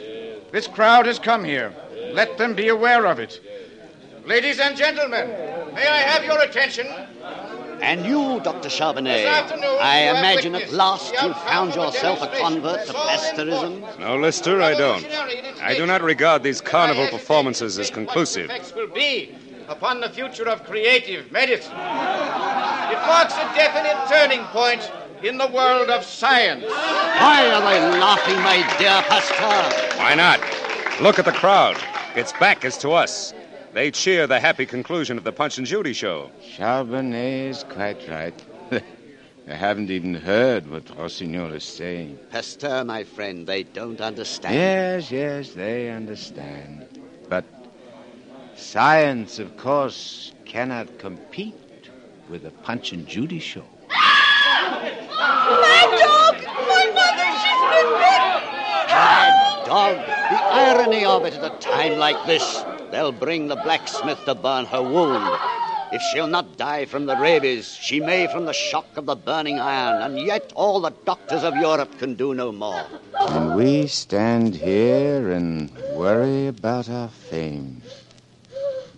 This 0.52 0.66
crowd 0.66 1.06
has 1.06 1.18
come 1.18 1.44
here. 1.44 1.72
Let 2.12 2.38
them 2.38 2.54
be 2.54 2.68
aware 2.68 3.06
of 3.06 3.18
it. 3.18 3.40
Ladies 4.24 4.60
and 4.60 4.76
gentlemen, 4.76 5.28
may 5.74 5.86
I 5.86 5.98
have 5.98 6.24
your 6.24 6.40
attention? 6.42 6.86
And 7.80 8.04
you, 8.04 8.40
Dr. 8.40 8.68
Charbonnet, 8.68 9.04
This 9.04 9.26
afternoon, 9.26 9.78
I 9.80 10.10
imagine 10.10 10.54
at 10.56 10.72
last 10.72 11.14
you've 11.22 11.40
found 11.42 11.74
yourself 11.74 12.20
a 12.22 12.26
convert 12.26 12.80
to 12.86 12.92
so 12.92 12.98
pasteurism. 12.98 13.98
No, 14.00 14.16
Lister, 14.16 14.60
I 14.60 14.74
don't. 14.74 15.06
I 15.62 15.74
do 15.76 15.86
not 15.86 16.02
regard 16.02 16.42
these 16.42 16.60
carnival 16.60 17.06
performances 17.08 17.78
as 17.78 17.90
conclusive. 17.90 18.48
The 18.48 18.54
effects 18.54 18.74
will 18.74 18.88
be 18.88 19.34
upon 19.68 20.00
the 20.00 20.10
future 20.10 20.48
of 20.48 20.64
creative 20.64 21.30
medicine. 21.30 21.72
It 21.72 23.00
marks 23.06 23.34
a 23.34 23.46
definite 23.54 24.08
turning 24.08 24.44
point 24.46 24.90
in 25.22 25.38
the 25.38 25.46
world 25.48 25.88
of 25.90 26.04
science. 26.04 26.64
Why 26.64 27.50
are 27.52 27.60
they 27.60 27.98
laughing, 27.98 28.36
my 28.42 28.56
dear 28.78 29.02
Pasteur? 29.08 29.98
Why 29.98 30.14
not? 30.14 30.40
Look 31.00 31.18
at 31.18 31.24
the 31.24 31.32
crowd. 31.32 31.76
Its 32.14 32.32
back 32.32 32.64
is 32.64 32.78
to 32.78 32.90
us. 32.90 33.34
They 33.74 33.90
cheer 33.90 34.26
the 34.26 34.40
happy 34.40 34.66
conclusion 34.66 35.18
of 35.18 35.24
the 35.24 35.32
Punch 35.32 35.58
and 35.58 35.66
Judy 35.66 35.92
show. 35.92 36.30
Charbonnet 36.42 37.50
is 37.50 37.64
quite 37.64 38.08
right. 38.08 38.34
they 38.70 38.82
haven't 39.56 39.90
even 39.90 40.14
heard 40.14 40.70
what 40.70 40.88
Rossignol 40.96 41.52
is 41.52 41.64
saying. 41.64 42.18
Pasteur, 42.30 42.84
my 42.84 43.04
friend, 43.04 43.46
they 43.46 43.62
don't 43.62 44.00
understand. 44.00 44.54
Yes, 44.54 45.10
yes, 45.10 45.50
they 45.50 45.90
understand. 45.90 46.88
But 47.28 47.44
science, 48.56 49.38
of 49.38 49.56
course, 49.58 50.32
cannot 50.46 50.98
compete 50.98 51.54
with 52.30 52.42
the 52.42 52.50
Punch 52.50 52.92
and 52.92 53.06
Judy 53.06 53.38
show. 53.38 53.64
My 53.90 55.84
dog! 55.98 56.36
My 56.44 56.84
mother, 56.94 57.28
she's 57.40 57.62
been 57.72 57.90
bit! 57.94 58.58
Mad 58.88 59.57
dog! 59.68 59.96
The 59.96 60.42
irony 60.64 61.04
of 61.04 61.26
it 61.26 61.34
at 61.34 61.44
a 61.44 61.58
time 61.58 61.98
like 61.98 62.24
this. 62.26 62.64
They'll 62.90 63.12
bring 63.12 63.48
the 63.48 63.56
blacksmith 63.56 64.24
to 64.24 64.34
burn 64.34 64.64
her 64.64 64.82
wound. 64.82 65.28
If 65.92 66.00
she'll 66.08 66.26
not 66.26 66.56
die 66.56 66.86
from 66.86 67.04
the 67.04 67.16
rabies, 67.16 67.74
she 67.74 68.00
may 68.00 68.26
from 68.28 68.46
the 68.46 68.52
shock 68.52 68.96
of 68.96 69.04
the 69.04 69.14
burning 69.14 69.58
iron, 69.58 70.02
and 70.02 70.18
yet 70.18 70.52
all 70.54 70.80
the 70.80 70.92
doctors 71.04 71.44
of 71.44 71.54
Europe 71.56 71.98
can 71.98 72.14
do 72.14 72.32
no 72.32 72.50
more. 72.50 72.84
And 73.20 73.56
we 73.56 73.86
stand 73.86 74.54
here 74.54 75.30
and 75.30 75.70
worry 75.92 76.46
about 76.46 76.88
our 76.88 77.08
fame. 77.08 77.82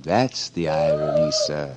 That's 0.02 0.50
the 0.50 0.68
irony, 0.68 1.32
sir. 1.32 1.76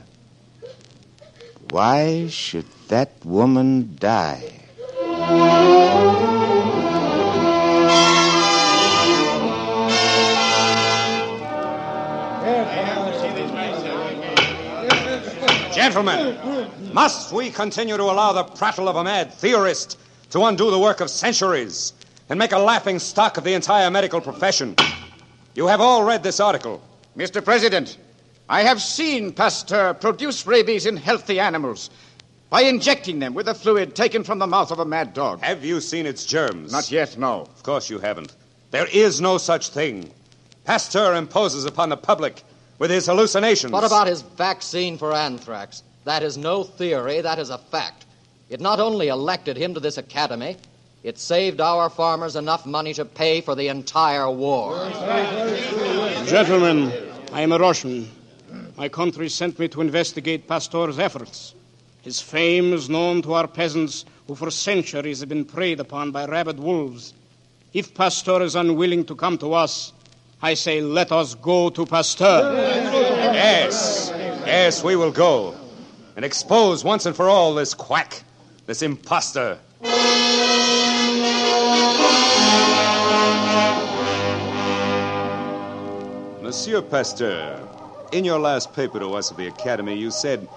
Why 1.72 2.28
should 2.28 2.70
that 2.90 3.12
woman 3.26 3.98
die? 4.00 4.62
Gentlemen, 15.94 16.92
must 16.92 17.32
we 17.32 17.52
continue 17.52 17.96
to 17.98 18.04
allow 18.04 18.34
the 18.34 18.44
prattle 18.44 18.90
of 18.90 18.96
a 18.96 19.04
mad 19.04 19.32
theorist 19.32 20.00
to 20.32 20.44
undo 20.46 20.72
the 20.72 20.80
work 20.80 21.02
of 21.02 21.10
centuries 21.12 21.94
and 22.30 22.40
make 22.40 22.52
a 22.52 22.58
laughing 22.58 22.98
stock 22.98 23.38
of 23.38 23.44
the 23.44 23.54
entire 23.54 23.92
medical 23.92 24.20
profession? 24.20 24.76
You 25.54 25.68
have 25.68 25.82
all 25.82 26.04
read 26.04 26.24
this 26.24 26.40
article. 26.40 26.82
Mr. 27.16 27.46
President, 27.46 28.00
I 28.50 28.64
have 28.64 28.82
seen 28.82 29.34
Pasteur 29.34 29.94
produce 29.94 30.48
rabies 30.48 30.88
in 30.88 30.98
healthy 30.98 31.40
animals 31.40 31.92
by 32.50 32.62
injecting 32.62 33.20
them 33.20 33.36
with 33.36 33.48
a 33.48 33.54
fluid 33.54 33.96
taken 33.96 34.24
from 34.24 34.40
the 34.40 34.48
mouth 34.48 34.72
of 34.72 34.80
a 34.80 34.86
mad 34.86 35.14
dog. 35.14 35.42
Have 35.42 35.64
you 35.64 35.80
seen 35.80 36.08
its 36.08 36.26
germs? 36.26 36.72
Not 36.72 36.90
yet, 36.90 37.20
no. 37.20 37.42
Of 37.42 37.62
course 37.62 37.92
you 37.92 38.00
haven't. 38.00 38.36
There 38.72 38.88
is 38.92 39.22
no 39.22 39.38
such 39.38 39.70
thing. 39.70 40.12
Pasteur 40.64 41.14
imposes 41.14 41.66
upon 41.66 41.90
the 41.90 41.98
public 41.98 42.42
with 42.80 42.92
his 42.92 43.06
hallucinations. 43.06 43.72
What 43.72 43.84
about 43.84 44.08
his 44.08 44.22
vaccine 44.22 44.98
for 44.98 45.14
anthrax? 45.14 45.84
That 46.06 46.24
is 46.24 46.38
no 46.38 46.64
theory, 46.64 47.22
that 47.22 47.40
is 47.40 47.50
a 47.50 47.58
fact. 47.58 48.06
It 48.50 48.60
not 48.60 48.80
only 48.80 49.08
elected 49.08 49.58
him 49.58 49.74
to 49.74 49.80
this 49.80 49.98
academy, 49.98 50.58
it 51.04 51.18
saved 51.18 51.60
our 51.60 51.90
farmers 51.90 52.36
enough 52.36 52.66
money 52.66 52.94
to 52.94 53.06
pay 53.06 53.42
for 53.42 53.56
the 53.56 53.68
entire 53.68 54.30
war. 54.30 54.90
Gentlemen, 56.26 56.92
I 57.32 57.42
am 57.42 57.52
a 57.52 57.58
Russian. 57.58 58.10
My 58.78 58.90
country 58.90 59.30
sent 59.30 59.60
me 59.60 59.68
to 59.70 59.82
investigate 59.82 60.48
Pasteur's 60.48 61.00
efforts. 61.00 61.56
His 62.02 62.20
fame 62.20 62.74
is 62.74 62.90
known 62.90 63.22
to 63.22 63.34
our 63.34 63.48
peasants 63.48 64.06
who 64.28 64.36
for 64.36 64.52
centuries 64.52 65.20
have 65.20 65.30
been 65.30 65.46
preyed 65.46 65.80
upon 65.80 66.12
by 66.12 66.26
rabid 66.26 66.60
wolves. 66.60 67.14
If 67.74 67.94
Pasteur 67.94 68.42
is 68.42 68.56
unwilling 68.56 69.06
to 69.06 69.16
come 69.16 69.38
to 69.40 69.54
us, 69.54 69.94
I 70.44 70.56
say 70.56 70.82
let 70.82 71.14
us 71.14 71.36
go 71.36 71.70
to 71.70 71.86
Pasteur. 71.86 72.54
Yes, 73.34 74.12
yes, 74.46 74.84
we 74.84 74.98
will 74.98 75.10
go 75.10 75.56
and 76.18 76.26
expose 76.26 76.84
once 76.84 77.06
and 77.06 77.16
for 77.16 77.30
all 77.30 77.56
this 77.56 77.74
quack, 77.74 78.26
this 78.66 78.82
impostor. 78.82 79.58
Monsieur 86.42 86.82
Pasteur, 86.82 87.66
in 88.12 88.26
your 88.26 88.38
last 88.38 88.74
paper 88.74 89.00
to 89.00 89.14
us 89.14 89.32
at 89.32 89.38
the 89.38 89.48
Academy, 89.48 89.96
you 89.96 90.12
said 90.12 90.50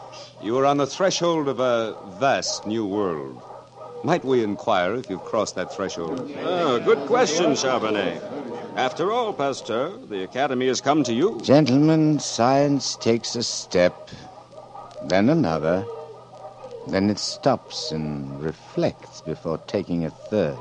you 0.43 0.55
were 0.55 0.67
on 0.67 0.79
the 0.79 0.87
threshold 0.89 1.47
of 1.47 1.61
a 1.61 1.97
vast 2.19 2.67
new 2.67 2.85
world. 2.85 3.41
Might 4.05 4.25
we 4.25 4.45
inquire 4.45 4.95
if 4.95 5.11
you've 5.11 5.25
crossed 5.25 5.55
that 5.57 5.73
threshold? 5.73 6.31
Oh, 6.41 6.79
good 6.81 7.07
question, 7.07 7.53
Charbonnet. 7.55 8.23
After 8.77 9.11
all, 9.11 9.33
Pasteur, 9.33 9.97
the 10.09 10.23
Academy 10.23 10.67
has 10.69 10.81
come 10.81 11.03
to 11.05 11.13
you. 11.13 11.41
Gentlemen, 11.43 12.19
science 12.19 12.97
takes 12.97 13.35
a 13.35 13.43
step, 13.43 14.11
then 15.05 15.31
another, 15.31 15.85
then 16.87 17.11
it 17.11 17.19
stops 17.19 17.91
and 17.91 18.41
reflects 18.41 19.23
before 19.23 19.59
taking 19.67 20.05
a 20.05 20.11
third. 20.11 20.59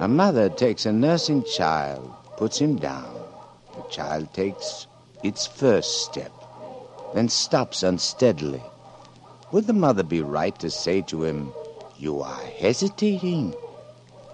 A 0.00 0.06
mother 0.06 0.48
takes 0.48 0.86
a 0.86 0.92
nursing 0.92 1.42
child, 1.44 2.12
puts 2.36 2.58
him 2.58 2.76
down. 2.76 3.14
The 3.74 3.82
child 3.90 4.32
takes 4.34 4.86
its 5.22 5.46
first 5.46 6.04
step, 6.04 6.32
then 7.14 7.28
stops 7.28 7.82
unsteadily. 7.82 8.62
Would 9.50 9.66
the 9.66 9.72
mother 9.72 10.02
be 10.02 10.20
right 10.20 10.58
to 10.60 10.70
say 10.70 11.00
to 11.02 11.24
him, 11.24 11.52
You 12.02 12.20
are 12.20 12.42
hesitating? 12.58 13.54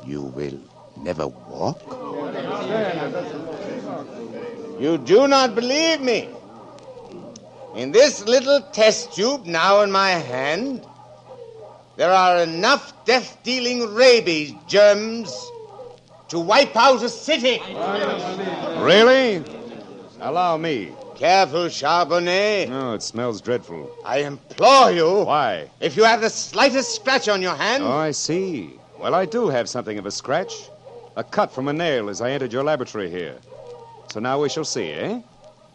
You 0.07 0.23
will 0.23 0.59
never 0.97 1.27
walk? 1.27 1.83
You 4.81 4.97
do 4.97 5.29
not 5.29 5.55
believe 5.55 6.01
me? 6.01 6.31
In 7.75 7.93
this 7.93 8.25
little 8.25 8.63
test 8.73 9.13
tube 9.13 9.45
now 9.45 9.83
in 9.83 9.91
my 9.93 10.13
hand, 10.13 10.81
there 11.97 12.11
are 12.11 12.39
enough 12.39 13.05
death 13.05 13.37
dealing 13.43 13.93
rabies 13.93 14.55
germs 14.67 15.29
to 16.29 16.41
wipe 16.41 16.75
out 16.75 17.03
a 17.03 17.11
city. 17.11 17.61
Really? 18.81 19.45
Allow 20.23 20.57
me. 20.57 20.93
Careful, 21.19 21.65
Charbonnet. 21.65 22.69
No, 22.69 22.95
it 22.95 23.03
smells 23.03 23.41
dreadful. 23.41 23.91
I 24.05 24.19
implore 24.19 24.93
you. 24.93 25.25
Why? 25.25 25.69
If 25.81 25.97
you 25.97 26.05
have 26.05 26.21
the 26.21 26.31
slightest 26.31 26.95
scratch 26.95 27.29
on 27.29 27.43
your 27.43 27.57
hand. 27.57 27.83
Oh, 27.83 27.91
I 27.91 28.13
see. 28.13 28.79
Well, 29.01 29.17
I 29.17 29.27
do 29.27 29.49
have 29.49 29.69
something 29.69 29.99
of 29.99 30.07
a 30.07 30.13
scratch. 30.13 30.71
A 31.17 31.25
cut 31.25 31.51
from 31.51 31.67
a 31.67 31.73
nail 31.73 32.09
as 32.09 32.21
I 32.21 32.31
entered 32.31 32.53
your 32.53 32.63
laboratory 32.63 33.11
here. 33.11 33.37
So 34.13 34.21
now 34.21 34.41
we 34.41 34.49
shall 34.49 34.65
see, 34.65 34.93
eh? 34.93 35.21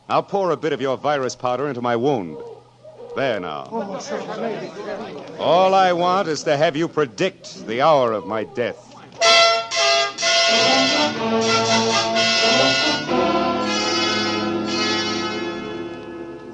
I'll 0.08 0.24
pour 0.24 0.52
a 0.52 0.58
bit 0.58 0.72
of 0.72 0.80
your 0.80 0.96
virus 0.96 1.36
powder 1.36 1.68
into 1.68 1.82
my 1.82 1.98
wound. 1.98 2.38
There 3.18 3.42
now. 3.42 3.64
All 5.40 5.74
I 5.74 5.92
want 5.92 6.30
is 6.30 6.44
to 6.44 6.56
have 6.56 6.78
you 6.78 6.88
predict 6.88 7.68
the 7.68 7.82
hour 7.82 8.14
of 8.14 8.26
my 8.26 8.46
death. 8.46 8.80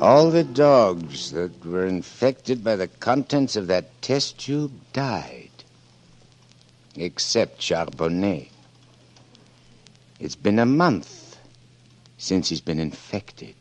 All 0.01 0.31
the 0.31 0.45
dogs 0.45 1.31
that 1.31 1.65
were 1.65 1.85
infected 1.85 2.63
by 2.63 2.77
the 2.77 2.88
contents 2.88 3.57
of 3.57 3.67
that 3.67 4.01
test 4.01 4.38
tube 4.38 4.71
died. 4.93 5.49
Except 6.95 7.59
Charbonnet. 7.59 8.47
It's 10.17 10.35
been 10.35 10.57
a 10.57 10.65
month 10.65 11.38
since 12.17 12.47
he's 12.47 12.62
been 12.62 12.79
infected. 12.79 13.55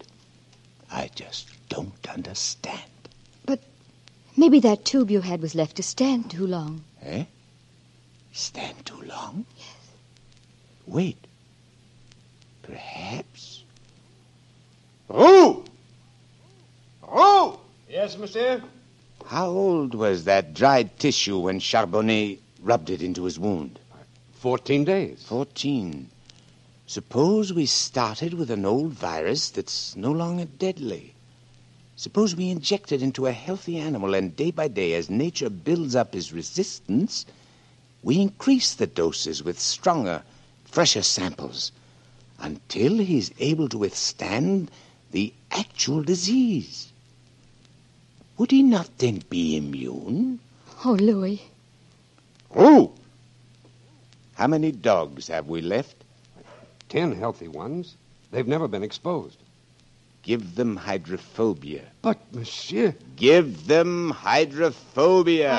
I 0.93 1.11
just 1.13 1.49
don't 1.69 2.09
understand. 2.09 2.83
But 3.45 3.61
maybe 4.37 4.61
that 4.61 4.85
tube 4.85 5.11
you 5.11 5.21
had 5.21 5.43
was 5.43 5.57
left 5.57 5.77
to 5.77 5.83
stand 5.83 6.31
too 6.31 6.47
long. 6.47 6.85
Eh? 7.03 7.25
Stand 8.33 8.87
too 8.87 9.03
long? 9.03 9.45
Yes. 9.57 9.77
Wait. 10.87 11.19
Perhaps. 12.63 13.65
Who? 15.09 15.65
Yes, 17.99 18.17
monsieur? 18.17 18.63
How 19.27 19.49
old 19.49 19.93
was 19.93 20.23
that 20.23 20.55
dried 20.55 21.01
tissue 21.01 21.37
when 21.41 21.59
Charbonnet 21.59 22.39
rubbed 22.63 22.91
it 22.91 23.03
into 23.03 23.25
his 23.25 23.41
wound? 23.41 23.81
Fourteen 24.35 24.85
days. 24.85 25.25
Fourteen. 25.27 26.09
Suppose 26.87 27.53
we 27.53 27.67
started 27.67 28.35
with 28.35 28.53
an 28.53 28.65
old 28.65 28.93
virus 28.93 29.51
that's 29.51 29.97
no 29.97 30.13
longer 30.13 30.45
deadly. 30.45 31.13
Suppose 31.97 32.37
we 32.37 32.51
inject 32.51 32.93
it 32.93 33.03
into 33.03 33.27
a 33.27 33.33
healthy 33.33 33.79
animal, 33.79 34.15
and 34.15 34.37
day 34.37 34.53
by 34.53 34.69
day, 34.69 34.95
as 34.95 35.11
nature 35.11 35.51
builds 35.51 35.97
up 35.97 36.15
his 36.15 36.33
resistance, 36.33 37.27
we 38.05 38.21
increase 38.21 38.75
the 38.75 38.87
doses 38.87 39.43
with 39.43 39.59
stronger, 39.59 40.23
fresher 40.67 41.03
samples 41.03 41.73
until 42.39 42.99
he's 42.99 43.33
able 43.41 43.69
to 43.69 43.79
withstand 43.79 44.71
the 45.11 45.35
actual 45.51 46.05
disease. 46.05 46.93
Would 48.39 48.53
he 48.53 48.63
not 48.63 48.89
then 48.99 49.25
be 49.29 49.57
immune? 49.57 50.39
Oh, 50.85 50.93
Louis. 50.93 51.43
Oh! 52.55 52.93
How 54.35 54.47
many 54.47 54.71
dogs 54.71 55.27
have 55.27 55.49
we 55.49 55.61
left? 55.61 55.97
Ten 56.89 57.11
healthy 57.17 57.49
ones. 57.49 57.97
They've 58.31 58.47
never 58.47 58.69
been 58.69 58.85
exposed. 58.85 59.39
Give 60.23 60.55
them 60.55 60.77
hydrophobia. 60.77 61.83
But, 62.01 62.19
monsieur. 62.33 62.95
Give 63.17 63.67
them 63.67 64.11
hydrophobia. 64.11 65.55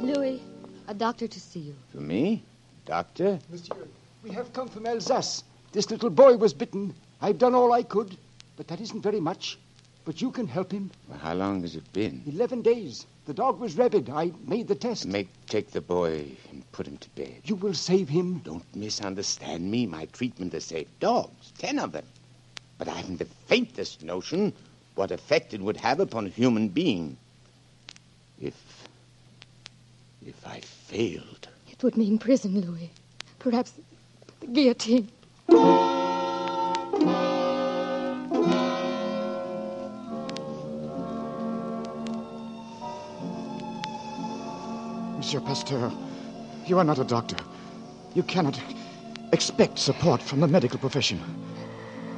Louis, 0.00 0.40
a 0.86 0.94
doctor 0.94 1.26
to 1.26 1.40
see 1.40 1.60
you. 1.60 1.74
For 1.90 2.00
me? 2.00 2.44
Doctor? 2.86 3.38
Monsieur, 3.50 3.88
we 4.22 4.30
have 4.30 4.52
come 4.52 4.68
from 4.68 4.86
Alsace. 4.86 5.42
This 5.72 5.90
little 5.90 6.10
boy 6.10 6.36
was 6.36 6.52
bitten. 6.52 6.94
I've 7.20 7.38
done 7.38 7.54
all 7.54 7.72
I 7.72 7.82
could, 7.82 8.16
but 8.56 8.68
that 8.68 8.80
isn't 8.80 9.02
very 9.02 9.20
much. 9.20 9.58
But 10.04 10.20
you 10.20 10.30
can 10.30 10.46
help 10.46 10.70
him. 10.70 10.90
Well, 11.08 11.18
how 11.18 11.32
long 11.34 11.62
has 11.62 11.76
it 11.76 11.92
been? 11.94 12.22
Eleven 12.26 12.60
days. 12.60 13.06
The 13.24 13.32
dog 13.32 13.58
was 13.58 13.78
rabid. 13.78 14.10
I 14.10 14.32
made 14.46 14.68
the 14.68 14.74
test. 14.74 15.06
Make 15.06 15.28
take 15.46 15.70
the 15.70 15.80
boy 15.80 16.26
and 16.50 16.70
put 16.72 16.86
him 16.86 16.98
to 16.98 17.08
bed. 17.10 17.40
You 17.44 17.54
will 17.54 17.72
save 17.72 18.10
him. 18.10 18.40
Don't 18.40 18.76
misunderstand 18.76 19.70
me. 19.70 19.86
My 19.86 20.04
treatment 20.06 20.52
has 20.52 20.64
saved 20.64 20.90
dogs, 21.00 21.52
ten 21.56 21.78
of 21.78 21.92
them. 21.92 22.04
But 22.76 22.88
I 22.88 22.96
haven't 22.96 23.18
the 23.18 23.24
faintest 23.46 24.02
notion 24.02 24.52
what 24.94 25.10
effect 25.10 25.54
it 25.54 25.62
would 25.62 25.78
have 25.78 26.00
upon 26.00 26.26
a 26.26 26.30
human 26.30 26.68
being. 26.68 27.16
If 28.38 28.54
if 30.26 30.46
I 30.46 30.60
failed. 30.60 31.48
It 31.84 31.88
would 31.88 31.96
mean 31.98 32.18
prison, 32.18 32.58
Louis. 32.62 32.90
Perhaps 33.40 33.74
the 34.40 34.46
guillotine. 34.46 35.06
Monsieur 45.18 45.40
Pasteur, 45.40 45.92
you 46.64 46.78
are 46.78 46.84
not 46.84 46.98
a 46.98 47.04
doctor. 47.04 47.36
You 48.14 48.22
cannot 48.22 48.58
expect 49.34 49.78
support 49.78 50.22
from 50.22 50.40
the 50.40 50.48
medical 50.48 50.78
profession. 50.78 51.20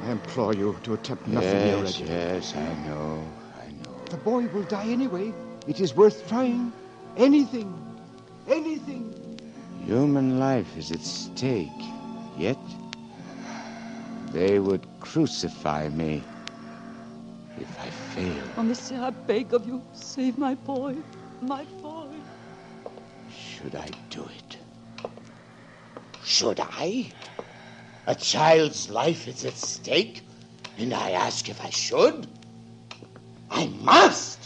I 0.05 0.11
implore 0.11 0.53
you 0.53 0.77
to 0.83 0.93
attempt 0.93 1.27
nothing 1.27 1.49
yes, 1.49 1.99
irregular. 1.99 2.13
yes, 2.13 2.55
I 2.55 2.73
know, 2.87 3.21
I 3.61 3.71
know. 3.83 3.97
The 4.11 4.15
boy 4.15 4.47
will 4.47 4.63
die 4.63 4.87
anyway. 4.87 5.33
It 5.67 5.81
is 5.81 5.93
worth 5.93 6.25
trying. 6.29 6.71
Anything. 7.17 7.73
Anything. 8.47 9.26
Human 9.87 10.37
life 10.37 10.77
is 10.77 10.91
at 10.91 10.99
stake. 10.99 11.81
Yet 12.37 12.57
they 14.33 14.59
would 14.59 14.85
crucify 14.99 15.87
me 15.87 16.25
if 17.57 17.79
I 17.79 17.89
failed. 17.89 18.51
Oh, 18.57 18.63
monsieur, 18.63 18.99
I 18.99 19.11
beg 19.11 19.53
of 19.53 19.65
you, 19.65 19.81
save 19.93 20.37
my 20.37 20.55
boy. 20.55 20.97
My 21.39 21.63
boy. 21.81 22.17
Should 23.29 23.75
I 23.75 23.87
do 24.09 24.25
it? 24.25 24.57
Should 26.21 26.59
I? 26.59 27.13
A 28.07 28.15
child's 28.15 28.89
life 28.89 29.25
is 29.25 29.45
at 29.45 29.55
stake, 29.55 30.21
and 30.77 30.93
I 30.93 31.11
ask 31.11 31.47
if 31.47 31.63
I 31.63 31.69
should? 31.69 32.27
I 33.49 33.67
must! 33.67 34.36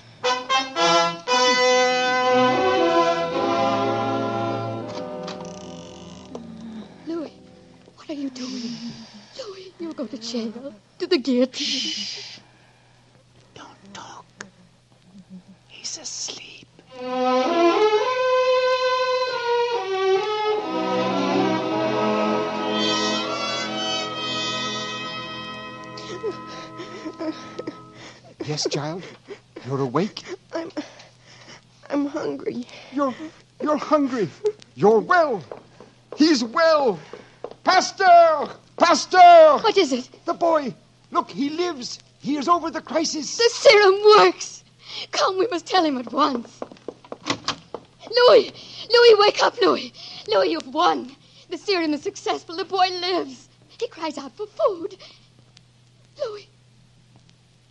Go 10.22 10.28
to 10.28 10.34
jail. 10.34 10.76
To 11.00 11.08
the 11.08 11.18
guillotine. 11.18 11.96
He's 15.68 15.98
asleep. 15.98 16.68
Yes, 28.46 28.68
child? 28.70 29.04
You're 29.66 29.80
awake? 29.82 30.24
I'm. 30.54 30.72
I'm 31.90 32.06
hungry. 32.06 32.68
You're. 32.94 33.16
You're 33.60 33.78
hungry. 33.78 34.30
You're 34.76 35.00
well. 35.00 35.42
He's 36.16 36.44
well. 36.44 37.00
Pasteur! 37.64 38.50
Pasteur! 38.82 39.60
What 39.60 39.78
is 39.78 39.92
it? 39.94 40.10
The 40.26 40.34
boy. 40.34 40.74
Look, 41.12 41.30
he 41.30 41.52
lives. 41.52 42.00
He 42.20 42.36
is 42.36 42.48
over 42.48 42.72
the 42.72 42.82
crisis. 42.82 43.38
The 43.38 43.50
serum 43.54 43.96
works. 44.18 44.64
Come, 45.12 45.38
we 45.38 45.46
must 45.48 45.68
tell 45.68 45.86
him 45.86 46.00
at 46.00 46.12
once. 46.12 46.60
Louis! 48.10 48.52
Louis, 48.92 49.16
wake 49.20 49.44
up, 49.44 49.56
Louis! 49.62 49.94
Louis, 50.28 50.50
you've 50.50 50.74
won. 50.74 51.16
The 51.52 51.60
serum 51.60 51.94
is 51.94 52.02
successful. 52.02 52.58
The 52.58 52.66
boy 52.66 52.88
lives. 53.00 53.50
He 53.80 53.88
cries 53.88 54.18
out 54.18 54.32
for 54.36 54.48
food. 54.48 54.98
Louis! 56.18 56.50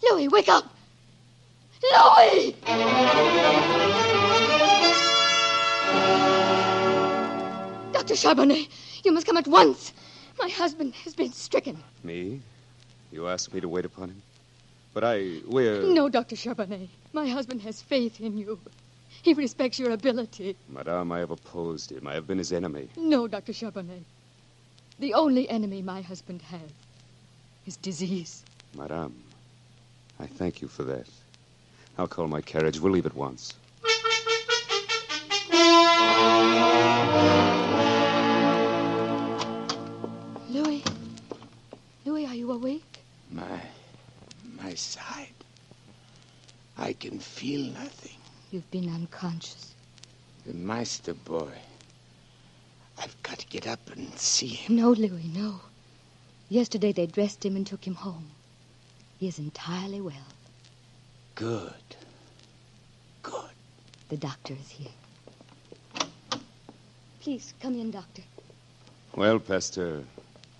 Louis, 0.04 0.28
wake 0.28 0.48
up! 0.48 0.64
Louis! 1.82 2.54
Dr. 7.92 8.14
Charbonnet, 8.14 8.68
you 9.04 9.10
must 9.10 9.26
come 9.26 9.36
at 9.36 9.48
once. 9.48 9.92
My 10.40 10.48
husband 10.48 10.94
has 11.04 11.14
been 11.14 11.32
stricken. 11.32 11.82
Me? 12.02 12.40
You 13.12 13.28
asked 13.28 13.52
me 13.52 13.60
to 13.60 13.68
wait 13.68 13.84
upon 13.84 14.08
him? 14.08 14.22
But 14.94 15.04
I. 15.04 15.40
We're. 15.46 15.82
No, 15.82 16.08
Dr. 16.08 16.34
Charbonnet. 16.34 16.88
My 17.12 17.26
husband 17.28 17.60
has 17.62 17.82
faith 17.82 18.20
in 18.20 18.38
you. 18.38 18.58
He 19.22 19.34
respects 19.34 19.78
your 19.78 19.90
ability. 19.90 20.56
Madame, 20.68 21.12
I 21.12 21.18
have 21.18 21.30
opposed 21.30 21.92
him. 21.92 22.06
I 22.08 22.14
have 22.14 22.26
been 22.26 22.38
his 22.38 22.52
enemy. 22.52 22.88
No, 22.96 23.28
Dr. 23.28 23.52
Charbonnet. 23.52 24.02
The 24.98 25.12
only 25.14 25.48
enemy 25.48 25.82
my 25.82 26.00
husband 26.00 26.40
has 26.42 26.70
is 27.66 27.76
disease. 27.76 28.42
Madame, 28.74 29.14
I 30.18 30.26
thank 30.26 30.62
you 30.62 30.68
for 30.68 30.84
that. 30.84 31.06
I'll 31.98 32.08
call 32.08 32.28
my 32.28 32.40
carriage. 32.40 32.80
We'll 32.80 32.92
leave 32.92 33.06
at 33.06 33.14
once. 33.14 33.54
my 44.70 44.76
side. 44.76 45.34
I 46.78 46.92
can 46.92 47.18
feel 47.18 47.72
nothing. 47.72 48.16
You've 48.52 48.70
been 48.70 48.88
unconscious. 48.88 49.74
The 50.46 50.54
Meister 50.54 51.14
boy. 51.14 51.50
I've 52.96 53.20
got 53.24 53.40
to 53.40 53.46
get 53.48 53.66
up 53.66 53.80
and 53.90 54.16
see 54.16 54.46
him. 54.46 54.76
No, 54.76 54.90
Louis, 54.90 55.28
no. 55.34 55.60
Yesterday 56.48 56.92
they 56.92 57.06
dressed 57.06 57.44
him 57.44 57.56
and 57.56 57.66
took 57.66 57.84
him 57.84 57.96
home. 57.96 58.30
He 59.18 59.26
is 59.26 59.40
entirely 59.40 60.00
well. 60.00 60.30
Good. 61.34 61.96
Good. 63.22 63.56
The 64.08 64.18
doctor 64.18 64.54
is 64.54 64.70
here. 64.70 66.08
Please, 67.20 67.54
come 67.60 67.74
in, 67.74 67.90
doctor. 67.90 68.22
Well, 69.16 69.40
Pasteur, 69.40 70.04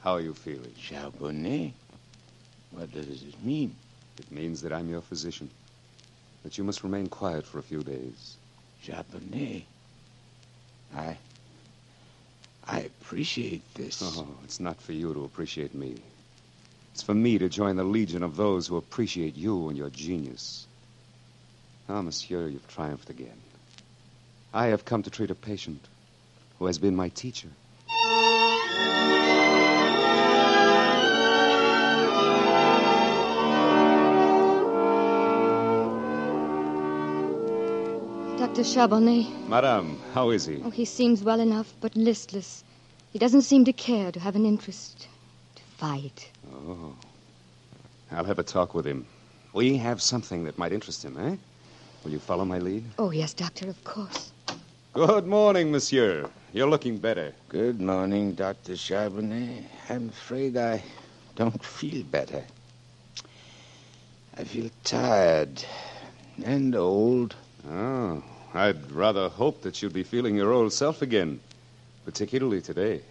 how 0.03 0.15
are 0.15 0.21
you 0.21 0.35
feeling? 0.35 0.75
Charbonnet? 0.77 1.73
What 2.73 2.93
does 2.93 3.07
it 3.23 3.45
mean? 3.45 3.77
It 4.21 4.31
means 4.31 4.61
that 4.61 4.73
I'm 4.73 4.91
your 4.91 5.01
physician. 5.01 5.49
That 6.43 6.59
you 6.59 6.65
must 6.65 6.85
remain 6.85 7.07
quiet 7.09 7.47
for 7.47 7.59
a 7.59 7.63
few 7.63 7.83
days. 7.83 8.37
Charbonnet? 8.85 9.65
I. 10.95 11.17
I 12.67 12.81
appreciate 12.81 13.63
this. 13.75 14.03
Oh, 14.03 14.29
it's 14.45 14.61
not 14.61 14.79
for 14.81 14.93
you 14.93 15.15
to 15.15 15.25
appreciate 15.25 15.75
me. 15.75 15.97
It's 16.93 17.03
for 17.03 17.15
me 17.15 17.39
to 17.39 17.49
join 17.49 17.77
the 17.77 17.85
legion 17.85 18.23
of 18.23 18.37
those 18.37 18.67
who 18.67 18.77
appreciate 18.77 19.37
you 19.37 19.69
and 19.69 19.79
your 19.79 19.89
genius. 19.89 20.67
Ah, 21.89 22.03
monsieur, 22.03 22.47
you've 22.47 22.69
triumphed 22.69 23.09
again. 23.09 23.41
I 24.53 24.67
have 24.67 24.85
come 24.85 25.03
to 25.05 25.11
treat 25.11 25.31
a 25.31 25.35
patient 25.35 25.83
who 26.59 26.67
has 26.67 26.79
been 26.79 26.95
my 26.95 27.09
teacher. 27.09 27.49
Dr. 38.61 38.75
Dr. 38.75 38.79
Charbonnet. 38.79 39.49
Madame, 39.49 39.99
how 40.13 40.29
is 40.29 40.45
he? 40.45 40.61
Oh, 40.63 40.69
he 40.69 40.85
seems 40.85 41.23
well 41.23 41.41
enough, 41.41 41.73
but 41.81 41.97
listless. 41.97 42.63
He 43.11 43.19
doesn't 43.19 43.41
seem 43.41 43.65
to 43.65 43.73
care, 43.73 44.13
to 44.13 44.21
have 44.21 44.37
an 44.37 44.45
interest, 44.45 45.09
to 45.55 45.63
fight. 45.79 46.31
Oh. 46.53 46.95
I'll 48.13 48.27
have 48.27 48.39
a 48.39 48.43
talk 48.43 48.75
with 48.75 48.87
him. 48.87 49.07
We 49.55 49.79
have 49.79 50.03
something 50.03 50.45
that 50.45 50.59
might 50.59 50.73
interest 50.73 51.03
him, 51.03 51.17
eh? 51.19 51.37
Will 52.05 52.11
you 52.11 52.19
follow 52.19 52.45
my 52.45 52.59
lead? 52.59 52.85
Oh, 52.99 53.11
yes, 53.11 53.33
Doctor, 53.33 53.67
of 53.67 53.83
course. 53.85 54.31
Good 54.93 55.27
morning, 55.27 55.73
monsieur. 55.73 56.29
You're 56.53 56.69
looking 56.69 56.99
better. 56.99 57.33
Good 57.49 57.81
morning, 57.81 58.35
Dr. 58.35 58.75
Charbonnet. 58.75 59.65
I'm 59.89 60.11
afraid 60.11 60.59
I 60.59 60.83
don't 61.35 61.65
feel 61.65 62.03
better. 62.03 62.45
I 64.37 64.45
feel 64.45 64.69
tired 64.85 65.65
and 66.45 66.77
old. 66.77 67.35
Oh, 67.67 68.23
I'd 68.53 68.91
rather 68.91 69.29
hope 69.29 69.63
that 69.63 69.81
you'd 69.81 69.93
be 69.93 70.03
feeling 70.03 70.35
your 70.35 70.53
old 70.53 70.73
self 70.73 71.03
again, 71.03 71.41
particularly 72.05 72.61
today. 72.61 73.03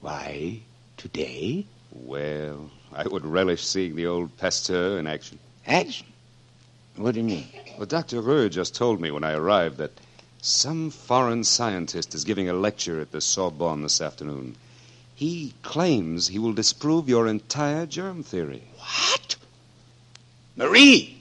Why, 0.00 0.60
today? 0.96 1.66
Well, 1.92 2.70
I 2.92 3.06
would 3.06 3.24
relish 3.24 3.64
seeing 3.64 3.94
the 3.94 4.06
old 4.06 4.36
Pasteur 4.36 4.98
in 4.98 5.06
action. 5.06 5.38
Action? 5.66 6.06
What 6.96 7.14
do 7.14 7.20
you 7.20 7.26
mean? 7.26 7.46
Well, 7.76 7.86
Dr. 7.86 8.20
Roux 8.20 8.48
just 8.48 8.74
told 8.74 9.00
me 9.00 9.10
when 9.12 9.24
I 9.24 9.34
arrived 9.34 9.78
that 9.78 9.92
some 10.42 10.90
foreign 10.90 11.44
scientist 11.44 12.14
is 12.14 12.24
giving 12.24 12.48
a 12.48 12.52
lecture 12.52 13.00
at 13.00 13.12
the 13.12 13.20
Sorbonne 13.20 13.82
this 13.82 14.00
afternoon. 14.00 14.56
He 15.14 15.54
claims 15.62 16.26
he 16.28 16.38
will 16.40 16.52
disprove 16.52 17.08
your 17.08 17.28
entire 17.28 17.86
germ 17.86 18.24
theory. 18.24 18.62
What? 18.78 19.36
Marie! 20.56 21.16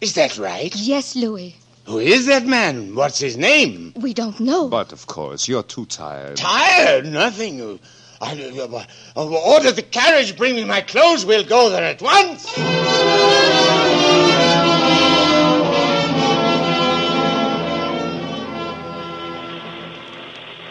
Is 0.00 0.14
that 0.14 0.38
right? 0.38 0.74
Yes, 0.74 1.14
Louis. 1.14 1.56
Who 1.90 1.98
is 1.98 2.26
that 2.26 2.46
man? 2.46 2.94
What's 2.94 3.18
his 3.18 3.36
name? 3.36 3.92
We 3.96 4.14
don't 4.14 4.38
know. 4.38 4.68
But, 4.68 4.92
of 4.92 5.08
course, 5.08 5.48
you're 5.48 5.64
too 5.64 5.86
tired. 5.86 6.36
Tired? 6.36 7.04
Nothing. 7.04 7.80
I, 8.20 8.86
uh, 9.16 9.26
order 9.26 9.72
the 9.72 9.82
carriage, 9.82 10.36
bring 10.36 10.54
me 10.54 10.64
my 10.64 10.82
clothes. 10.82 11.26
We'll 11.26 11.42
go 11.42 11.68
there 11.68 11.82
at 11.82 12.00
once. 12.00 12.56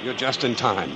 You're 0.05 0.13
just 0.13 0.45
in 0.45 0.55
time. 0.55 0.93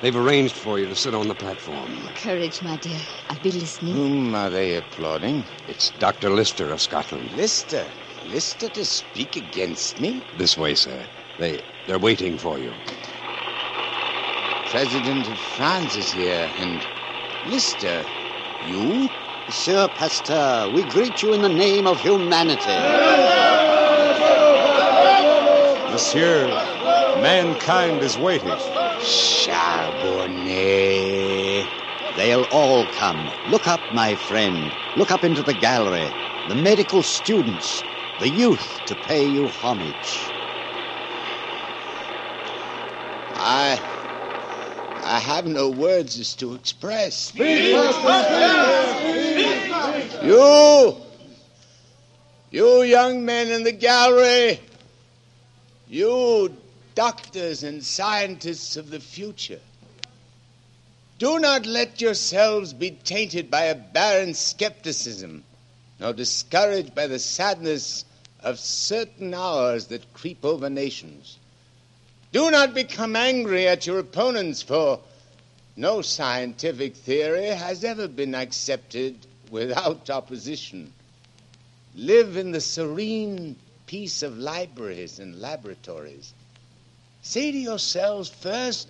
They've 0.00 0.16
arranged 0.16 0.54
for 0.54 0.78
you 0.78 0.86
to 0.86 0.96
sit 0.96 1.14
on 1.14 1.28
the 1.28 1.34
platform. 1.34 1.90
Courage, 2.14 2.62
my 2.62 2.78
dear. 2.78 2.98
I'll 3.28 3.38
be 3.40 3.52
listening. 3.52 3.94
Whom 3.94 4.34
are 4.34 4.48
they 4.48 4.76
applauding? 4.76 5.44
It's 5.68 5.90
Dr. 5.98 6.30
Lister 6.30 6.72
of 6.72 6.80
Scotland. 6.80 7.30
Lister? 7.32 7.86
Lister 8.26 8.68
to 8.70 8.84
speak 8.84 9.36
against 9.36 10.00
me? 10.00 10.24
This 10.34 10.56
way, 10.58 10.74
sir. 10.74 11.06
They 11.38 11.62
they're 11.86 12.00
waiting 12.00 12.38
for 12.38 12.58
you. 12.58 12.74
President 14.64 15.28
of 15.28 15.38
France 15.38 15.94
is 15.94 16.10
here, 16.10 16.50
and 16.56 16.84
Lister, 17.44 18.04
you? 18.60 19.12
Monsieur 19.46 19.86
Pasteur, 19.86 20.68
we 20.68 20.82
greet 20.82 21.22
you 21.22 21.32
in 21.34 21.42
the 21.42 21.48
name 21.48 21.86
of 21.86 22.00
humanity. 22.00 22.76
Monsieur, 25.92 26.48
mankind 27.22 28.02
is 28.02 28.18
waiting. 28.18 28.48
Charbonnet. 28.98 30.26
They'll 32.16 32.48
all 32.50 32.86
come. 32.88 33.30
Look 33.46 33.68
up, 33.68 33.92
my 33.92 34.16
friend. 34.16 34.76
Look 34.96 35.12
up 35.12 35.22
into 35.22 35.44
the 35.44 35.54
gallery. 35.54 36.12
The 36.48 36.56
medical 36.56 37.04
students, 37.04 37.84
the 38.18 38.28
youth 38.28 38.80
to 38.86 38.94
pay 38.94 39.26
you 39.26 39.48
homage. 39.48 40.30
I. 43.34 43.80
I 45.02 45.18
have 45.20 45.46
no 45.46 45.68
words 45.68 46.18
as 46.18 46.34
to 46.36 46.54
express. 46.54 47.32
You! 50.22 50.96
You 52.50 52.82
young 52.82 53.24
men 53.24 53.48
in 53.48 53.62
the 53.62 53.72
gallery! 53.72 54.60
You 55.88 56.56
doctors 56.94 57.62
and 57.62 57.84
scientists 57.84 58.76
of 58.76 58.90
the 58.90 59.00
future! 59.00 59.60
Do 61.18 61.38
not 61.38 61.66
let 61.66 62.00
yourselves 62.00 62.72
be 62.72 62.90
tainted 62.90 63.50
by 63.50 63.64
a 63.64 63.74
barren 63.74 64.34
skepticism, 64.34 65.44
nor 65.98 66.12
discouraged 66.12 66.94
by 66.94 67.06
the 67.06 67.18
sadness 67.18 68.04
of 68.40 68.58
certain 68.58 69.34
hours 69.34 69.86
that 69.86 70.12
creep 70.12 70.44
over 70.44 70.68
nations. 70.68 71.38
Do 72.32 72.50
not 72.50 72.74
become 72.74 73.16
angry 73.16 73.66
at 73.66 73.86
your 73.86 73.98
opponents, 73.98 74.62
for 74.62 75.00
no 75.76 76.02
scientific 76.02 76.96
theory 76.96 77.46
has 77.46 77.84
ever 77.84 78.08
been 78.08 78.34
accepted 78.34 79.16
without 79.50 80.10
opposition. 80.10 80.92
Live 81.94 82.36
in 82.36 82.52
the 82.52 82.60
serene 82.60 83.56
peace 83.86 84.22
of 84.22 84.36
libraries 84.36 85.18
and 85.18 85.40
laboratories. 85.40 86.34
Say 87.22 87.52
to 87.52 87.58
yourselves 87.58 88.28
first, 88.28 88.88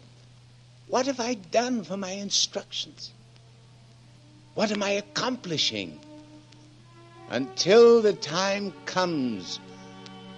what 0.88 1.07
have 1.07 1.21
I 1.21 1.35
done 1.35 1.85
for 1.85 1.97
my 1.97 2.11
instructions? 2.11 3.11
What 4.55 4.73
am 4.73 4.83
I 4.83 4.90
accomplishing? 4.90 5.99
Until 7.31 8.01
the 8.03 8.12
time 8.12 8.73
comes 8.85 9.59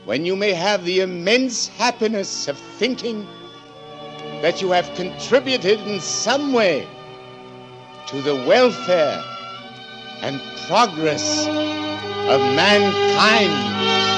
when 0.06 0.24
you 0.24 0.34
may 0.34 0.52
have 0.52 0.84
the 0.84 1.00
immense 1.00 1.68
happiness 1.68 2.48
of 2.48 2.56
thinking 2.56 3.26
that 4.40 4.62
you 4.62 4.70
have 4.70 4.94
contributed 4.94 5.80
in 5.80 6.00
some 6.00 6.54
way 6.54 6.86
to 8.06 8.22
the 8.22 8.34
welfare 8.34 9.22
and 10.22 10.40
progress 10.66 11.46
of 11.46 12.40
mankind. 12.56 14.17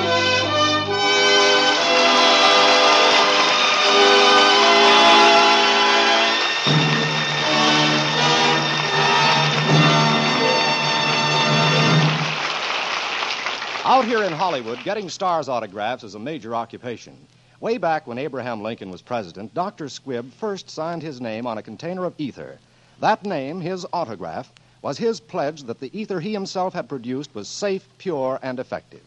Out 14.00 14.06
here 14.06 14.22
in 14.22 14.32
Hollywood, 14.32 14.82
getting 14.82 15.10
stars' 15.10 15.50
autographs 15.50 16.04
is 16.04 16.14
a 16.14 16.18
major 16.18 16.54
occupation. 16.54 17.14
Way 17.60 17.76
back 17.76 18.06
when 18.06 18.16
Abraham 18.16 18.62
Lincoln 18.62 18.90
was 18.90 19.02
president, 19.02 19.52
Dr. 19.52 19.90
Squibb 19.90 20.32
first 20.32 20.70
signed 20.70 21.02
his 21.02 21.20
name 21.20 21.46
on 21.46 21.58
a 21.58 21.62
container 21.62 22.06
of 22.06 22.14
ether. 22.16 22.56
That 23.00 23.26
name, 23.26 23.60
his 23.60 23.84
autograph, 23.92 24.50
was 24.80 24.96
his 24.96 25.20
pledge 25.20 25.64
that 25.64 25.80
the 25.80 25.90
ether 25.92 26.18
he 26.18 26.32
himself 26.32 26.72
had 26.72 26.88
produced 26.88 27.34
was 27.34 27.46
safe, 27.46 27.86
pure, 27.98 28.38
and 28.42 28.58
effective. 28.58 29.02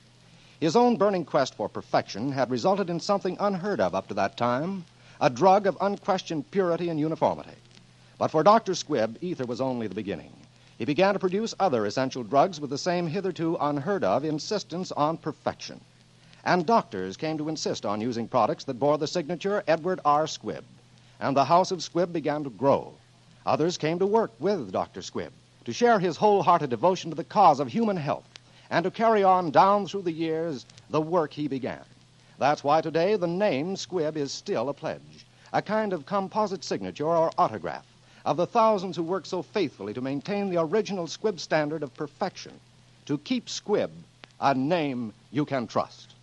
His 0.59 0.75
own 0.75 0.97
burning 0.97 1.25
quest 1.25 1.55
for 1.55 1.67
perfection 1.67 2.31
had 2.31 2.51
resulted 2.51 2.91
in 2.91 2.99
something 2.99 3.35
unheard 3.39 3.79
of 3.79 3.95
up 3.95 4.09
to 4.09 4.13
that 4.13 4.37
time 4.37 4.85
a 5.19 5.27
drug 5.27 5.65
of 5.65 5.75
unquestioned 5.81 6.51
purity 6.51 6.89
and 6.89 6.99
uniformity. 6.99 7.57
But 8.19 8.29
for 8.29 8.43
Dr. 8.43 8.73
Squibb, 8.73 9.17
ether 9.21 9.45
was 9.47 9.59
only 9.59 9.87
the 9.87 9.95
beginning. 9.95 10.33
He 10.75 10.85
began 10.85 11.13
to 11.13 11.19
produce 11.19 11.53
other 11.59 11.85
essential 11.85 12.23
drugs 12.23 12.59
with 12.59 12.71
the 12.71 12.79
same 12.79 13.05
hitherto 13.05 13.55
unheard 13.61 14.03
of 14.03 14.25
insistence 14.25 14.91
on 14.91 15.17
perfection. 15.17 15.79
And 16.43 16.65
doctors 16.65 17.15
came 17.15 17.37
to 17.37 17.47
insist 17.47 17.85
on 17.85 18.01
using 18.01 18.27
products 18.27 18.63
that 18.63 18.79
bore 18.79 18.97
the 18.97 19.05
signature 19.05 19.63
Edward 19.67 19.99
R. 20.03 20.25
Squibb. 20.25 20.63
And 21.19 21.37
the 21.37 21.45
house 21.45 21.69
of 21.69 21.83
Squibb 21.83 22.11
began 22.11 22.43
to 22.43 22.49
grow. 22.49 22.95
Others 23.45 23.77
came 23.77 23.99
to 23.99 24.07
work 24.07 24.31
with 24.39 24.71
Dr. 24.71 25.01
Squibb 25.01 25.31
to 25.65 25.73
share 25.73 25.99
his 25.99 26.17
wholehearted 26.17 26.71
devotion 26.71 27.11
to 27.11 27.15
the 27.15 27.23
cause 27.23 27.59
of 27.59 27.67
human 27.67 27.97
health 27.97 28.27
and 28.71 28.83
to 28.83 28.89
carry 28.89 29.23
on 29.23 29.51
down 29.51 29.85
through 29.85 30.01
the 30.01 30.11
years 30.11 30.65
the 30.89 30.99
work 30.99 31.33
he 31.33 31.47
began. 31.47 31.85
That's 32.39 32.63
why 32.63 32.81
today 32.81 33.15
the 33.15 33.27
name 33.27 33.75
Squibb 33.75 34.15
is 34.15 34.31
still 34.31 34.69
a 34.69 34.73
pledge, 34.73 35.27
a 35.53 35.61
kind 35.61 35.93
of 35.93 36.07
composite 36.07 36.63
signature 36.63 37.05
or 37.05 37.31
autograph 37.37 37.85
of 38.25 38.37
the 38.37 38.47
thousands 38.47 38.95
who 38.95 39.03
work 39.03 39.25
so 39.25 39.41
faithfully 39.41 39.93
to 39.93 40.01
maintain 40.01 40.49
the 40.49 40.61
original 40.61 41.07
Squibb 41.07 41.39
standard 41.39 41.83
of 41.83 41.93
perfection, 41.95 42.53
to 43.05 43.17
keep 43.17 43.47
Squibb 43.47 43.89
a 44.39 44.53
name 44.53 45.13
you 45.31 45.45
can 45.45 45.67
trust. 45.67 46.13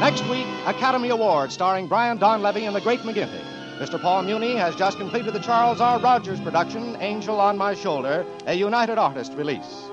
Next 0.00 0.24
week, 0.28 0.46
Academy 0.66 1.08
Award 1.08 1.50
starring 1.50 1.88
Brian 1.88 2.18
Donlevy 2.18 2.66
and 2.66 2.76
the 2.76 2.80
Great 2.80 3.00
McGinty. 3.00 3.42
Mr. 3.78 4.00
Paul 4.00 4.22
Muni 4.22 4.54
has 4.56 4.74
just 4.74 4.98
completed 4.98 5.32
the 5.34 5.40
Charles 5.40 5.80
R. 5.80 6.00
Rogers 6.00 6.40
production, 6.40 6.96
Angel 7.00 7.40
on 7.40 7.56
My 7.56 7.74
Shoulder, 7.74 8.24
a 8.46 8.54
United 8.54 8.98
Artists 8.98 9.34
release. 9.34 9.84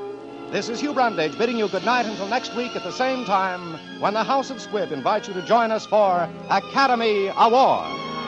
This 0.52 0.70
is 0.70 0.80
Hugh 0.80 0.94
Brundage 0.94 1.38
bidding 1.38 1.58
you 1.58 1.68
good 1.68 1.86
night 1.86 2.06
until 2.06 2.28
next 2.28 2.56
week 2.56 2.76
at 2.76 2.84
the 2.84 2.92
same 2.92 3.26
time 3.26 3.80
when 4.00 4.14
the 4.14 4.24
House 4.24 4.50
of 4.52 4.58
Squibb 4.58 4.92
invites 4.92 5.28
you 5.28 5.34
to 5.34 5.42
join 5.42 5.72
us 5.72 5.86
for 5.86 6.30
Academy 6.50 7.32
Award. 7.36 8.15